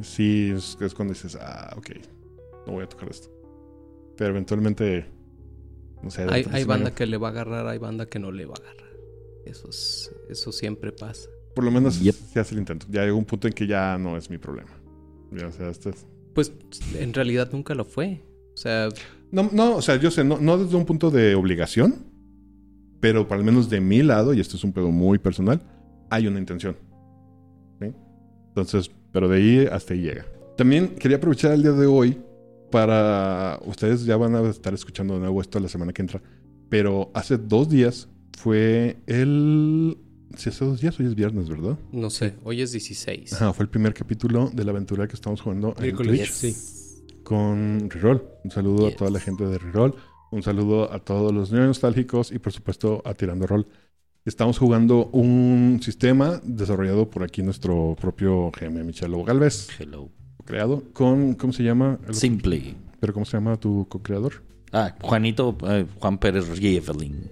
[0.00, 1.90] sí, es, es cuando dices, ah, ok,
[2.66, 3.28] no voy a tocar esto.
[4.16, 5.06] Pero eventualmente,
[6.02, 6.22] no sé.
[6.30, 8.86] hay, banda que le va a agarrar, hay banda que no le va a agarrar.
[9.44, 11.28] Eso, es- eso siempre pasa.
[11.54, 12.14] Por lo menos Yep.
[12.14, 12.86] se hace el intento.
[12.90, 14.70] Ya llegó un punto en que ya no es mi problema.
[15.32, 16.52] Ya, o sea, esto es- Pues
[16.98, 18.22] en realidad nunca lo fue.
[18.54, 18.88] O sea,
[19.32, 21.94] No, no, o sea, yo sé, no, no desde un punto de obligación,
[23.00, 25.60] pero para al menos de mi lado, y esto es un pedo muy personal,
[26.10, 26.76] hay una intención.
[27.80, 27.92] ¿sí?
[28.48, 30.26] Entonces, pero de ahí hasta ahí llega.
[30.58, 32.18] También quería aprovechar el día de hoy
[32.70, 33.58] para.
[33.64, 36.20] Ustedes ya van a estar escuchando de nuevo esto la semana que entra,
[36.68, 39.96] pero hace dos días fue el.
[40.36, 41.78] Si hace dos días, hoy es viernes, ¿verdad?
[41.92, 43.32] no sé, hoy es 16.
[43.32, 46.54] Ajá, fue el primer capítulo de la aventura que estamos jugando en Twitch sí.
[47.22, 48.22] con Reroll.
[48.44, 48.96] Un saludo Yes.
[48.96, 49.94] a toda la gente de Reroll.
[50.30, 53.66] Un saludo a todos los nostálgicos y por supuesto a Tirando Roll.
[54.26, 60.10] Estamos jugando un sistema desarrollado por aquí nuestro propio GM Michelo Galvez, Hello.
[60.44, 62.00] creado con, ¿cómo se llama?
[62.10, 62.74] Simple.
[62.98, 64.42] ¿Pero cómo se llama tu co-creador?
[64.72, 67.30] Ah, Juanito, eh, Juan Pérez Riefelin.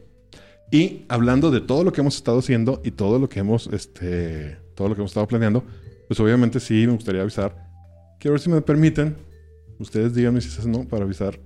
[0.71, 4.57] Y hablando de todo lo que hemos estado haciendo y todo lo que hemos, este,
[4.77, 5.65] todo lo que hemos estado planeando,
[6.07, 7.57] pues obviamente sí me gustaría avisar.
[8.21, 9.17] Quiero ver si me permiten,
[9.81, 11.41] ustedes díganme si es no, para avisar,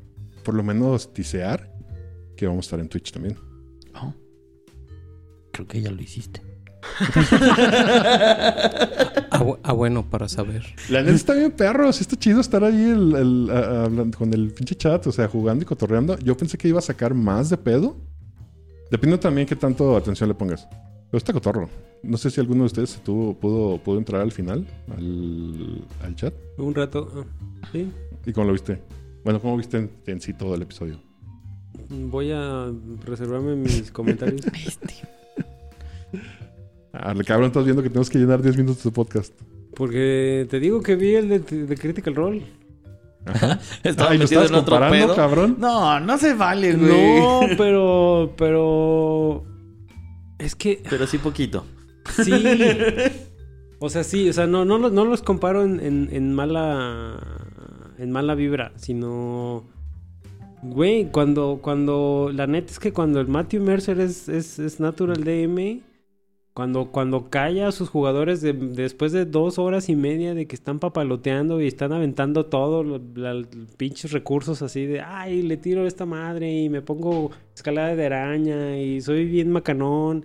[0.44, 1.72] por lo menos tisear,
[2.36, 3.47] que vamos a estar en Twitch también.
[5.58, 6.40] Creo que ya lo hiciste.
[9.30, 10.64] Ah, ah, bueno, para saber.
[10.88, 14.32] La neta está bien perro, sí está chido estar ahí el- el- a- hablando con
[14.32, 16.18] el pinche chat, o sea, jugando y cotorreando.
[16.20, 17.96] Yo pensé que iba a sacar más de pedo.
[18.90, 20.66] Depende también qué tanto atención le pongas.
[21.10, 21.68] Pero está cotorro.
[22.02, 26.32] No sé si alguno de ustedes tuvo, pudo, pudo entrar al final, al, al chat.
[26.56, 27.26] Un rato.
[27.62, 27.90] ah, sí.
[28.26, 28.80] ¿Y cómo lo viste?
[29.24, 30.98] Bueno, ¿cómo viste en, en sí todo el episodio?
[31.90, 32.72] voy a
[33.04, 34.40] reservarme mis comentarios.
[37.00, 39.32] Ah, cabrón, estás viendo que tenemos que llenar 10 minutos de podcast.
[39.74, 42.42] Porque te digo que vi el de, de Critical Role.
[43.24, 43.60] Ajá.
[43.84, 45.14] Estaba Ah, ¿y lo en otro comparando, pedo.
[45.16, 45.56] cabrón?
[45.58, 47.20] No, no se vale, güey.
[47.20, 49.44] No, pero, pero...
[50.38, 51.64] Es que Pero sí poquito.
[52.22, 52.32] sí.
[53.80, 57.16] O sea, sí, o sea, no, no, los- no los comparo en, en, en mala...
[57.96, 59.68] En mala vibra, sino...
[60.62, 62.32] Güey, cuando, cuando...
[62.34, 65.82] La neta es que cuando el Matthew Mercer es, es, es Natural DM...
[66.58, 70.56] Cuando, cuando calla a sus jugadores de- después de dos horas y media de que
[70.56, 73.46] están papaloteando y están aventando todo, los
[73.76, 78.06] pinches recursos así de, ay, le tiro a esta madre y me pongo escalada de
[78.06, 80.24] araña y soy bien macanón.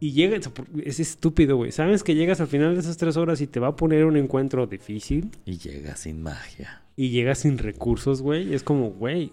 [0.00, 0.40] Y llega,
[0.84, 1.70] es estúpido, güey.
[1.70, 4.16] Sabes que llegas al final de esas tres horas y te va a poner un
[4.16, 6.82] encuentro difícil Y llega sin magia.
[6.96, 8.52] y llegas sin recursos, güey.
[8.54, 9.30] Es como, güey.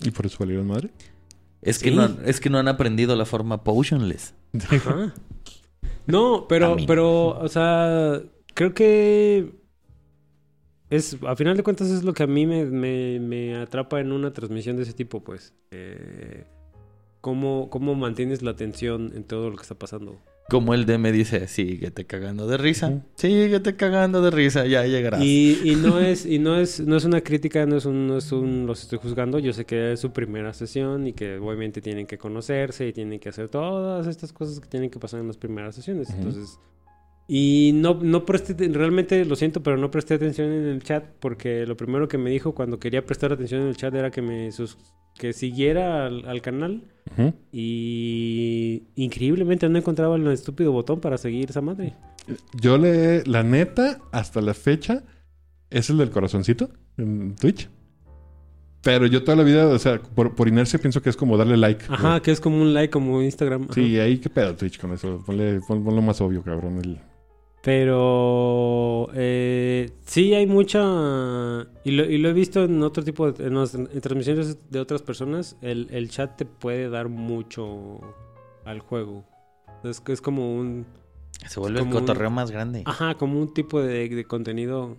[0.00, 0.90] ¿Y por eso valieron madre?
[1.62, 1.96] Es que, Sí.
[1.96, 4.34] no, han- es que no han aprendido la forma potionless.
[4.70, 5.14] Ajá.
[6.06, 8.20] No, pero, pero, o sea,
[8.54, 9.52] creo que
[10.88, 14.10] es, a final de cuentas es lo que a mí me, me, me atrapa en
[14.10, 15.54] una transmisión de ese tipo, pues.
[15.70, 16.46] Eh,
[17.20, 20.18] cómo, cómo mantienes la atención en todo lo que está pasando.
[20.50, 23.02] Como el DM dice, síguete cagando de risa.
[23.14, 25.22] Síguete cagando de risa, ya llegarás.
[25.22, 28.18] Y, y no es, y no es, no es una crítica, no es un, no
[28.18, 29.38] es un los estoy juzgando.
[29.38, 33.20] Yo sé que es su primera sesión y que obviamente tienen que conocerse y tienen
[33.20, 36.10] que hacer todas estas cosas que tienen que pasar en las primeras sesiones.
[36.10, 36.58] Entonces,
[37.32, 41.64] y no, no presté, realmente lo siento, pero no presté atención en el chat porque
[41.64, 44.50] lo primero que me dijo cuando quería prestar atención en el chat era que me
[44.50, 44.76] sus-
[45.16, 46.82] que siguiera al, al canal
[47.52, 51.94] y increíblemente no encontraba el estúpido botón para seguir esa madre.
[52.60, 53.22] Yo le...
[53.26, 55.04] La neta, hasta la fecha,
[55.70, 57.68] es el del corazoncito en Twitch.
[58.82, 61.56] Pero yo toda la vida, o sea, por, por inercia pienso que es como darle
[61.58, 61.84] like.
[61.88, 63.64] Ajá, que es como un like, como Instagram.
[63.64, 63.74] Ajá.
[63.74, 65.22] Sí, ahí qué pedo Twitch con eso.
[65.26, 66.78] Ponle, pon, ponlo más obvio, cabrón.
[66.78, 66.98] El...
[67.62, 70.80] Pero eh, sí hay mucha...
[71.84, 73.46] Y lo, y lo he visto en otro tipo de...
[73.46, 75.56] En, las- en transmisiones de otras personas.
[75.60, 78.00] El, el chat te puede dar mucho
[78.64, 79.24] al juego.
[79.84, 80.86] Es, que es como un...
[81.46, 82.82] Se vuelve el un- cotorreo más grande.
[82.86, 84.96] Ajá, como un tipo de, de contenido...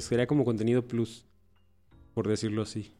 [0.00, 1.26] Sería como contenido plus.
[2.14, 2.92] Por decirlo así.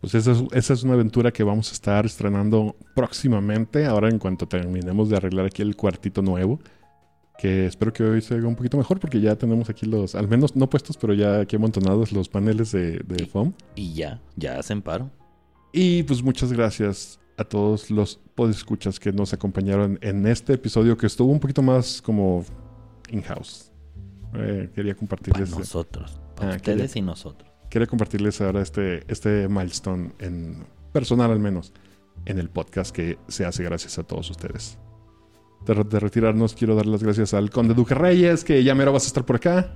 [0.00, 3.84] Pues esa es, esa es una aventura que vamos a estar estrenando próximamente.
[3.86, 6.60] Ahora en cuanto terminemos de arreglar aquí el cuartito nuevo.
[7.40, 10.28] Que espero que hoy se haga un poquito mejor porque ya tenemos aquí los, al
[10.28, 13.54] menos no puestos, pero ya aquí amontonados los paneles de, de foam.
[13.76, 15.10] Y ya, ya hacen paro.
[15.72, 21.06] Y pues muchas gracias a todos los podescuchas que nos acompañaron en este episodio que
[21.06, 22.44] estuvo un poquito más como
[23.08, 23.72] in-house.
[24.34, 26.20] Eh, quería Para compartirles, nosotros.
[26.36, 27.50] Para Ah, ustedes qué y nosotros.
[27.70, 31.72] quería compartirles ahora este, este milestone en personal al menos
[32.26, 34.78] en el podcast que se hace gracias a todos ustedes.
[35.66, 39.04] De, de retirarnos quiero dar las gracias al Conde Duque Reyes que ya mero vas
[39.04, 39.70] a estar por acá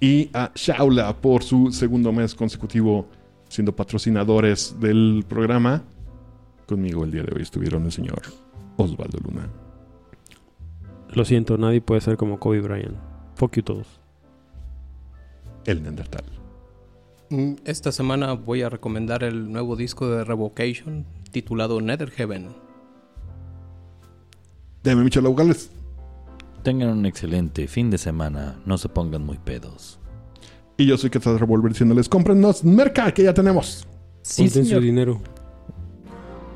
[0.00, 3.06] y a Shaula por su segundo mes consecutivo
[3.48, 5.82] siendo patrocinadores del programa.
[6.66, 8.20] Conmigo el día de hoy estuvieron el señor
[8.76, 9.48] Osvaldo Luna.
[11.10, 12.96] Lo siento, nadie puede ser como Kobe Bryant.
[13.36, 13.86] Fuck you todos.
[15.64, 16.24] El Neandertal.
[17.30, 22.48] Mm, Esta semana voy a recomendar el nuevo disco de Revocation titulado Nether Heaven.
[24.84, 25.70] Deme Michel Augales.
[26.62, 28.56] Tengan un excelente fin de semana.
[28.66, 29.98] No se pongan muy pedos.
[30.76, 33.88] Y yo soy Quetzal Revolver diciéndoles, cómprennos Merca, que ya tenemos.
[34.20, 35.22] Sí, Ponten su dinero.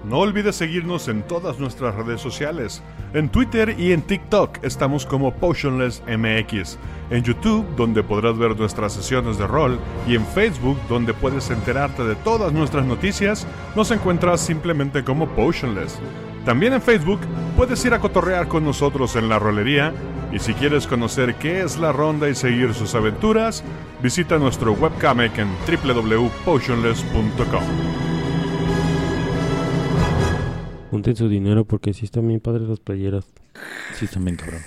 [0.04, 2.82] No olvides seguirnos en todas nuestras redes sociales.
[3.14, 6.76] En Twitter y en TikTok estamos como PotionlessMX.
[7.08, 9.78] En YouTube, donde podrás ver nuestras sesiones de rol.
[10.06, 15.98] Y en Facebook, donde puedes enterarte de todas nuestras noticias, nos encuentras simplemente como Potionless.
[16.48, 17.20] También en Facebook
[17.58, 19.92] puedes ir a cotorrear con nosotros en la rolería.
[20.32, 23.62] Y si quieres conocer qué es la ronda y seguir sus aventuras,
[24.02, 27.62] visita nuestro webcomic en www.potionless.com.
[30.90, 33.26] Ponten su dinero porque sí están bien padres las playeras.
[33.92, 34.62] Sí, también, cabrón.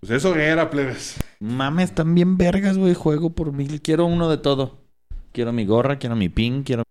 [0.00, 1.16] Pues eso era, plebes.
[1.40, 2.92] Mames, están bien vergas, güey.
[2.92, 3.80] Juego por mil.
[3.80, 4.76] Quiero uno de todo.
[5.32, 6.82] Quiero mi gorra, quiero mi pin, quiero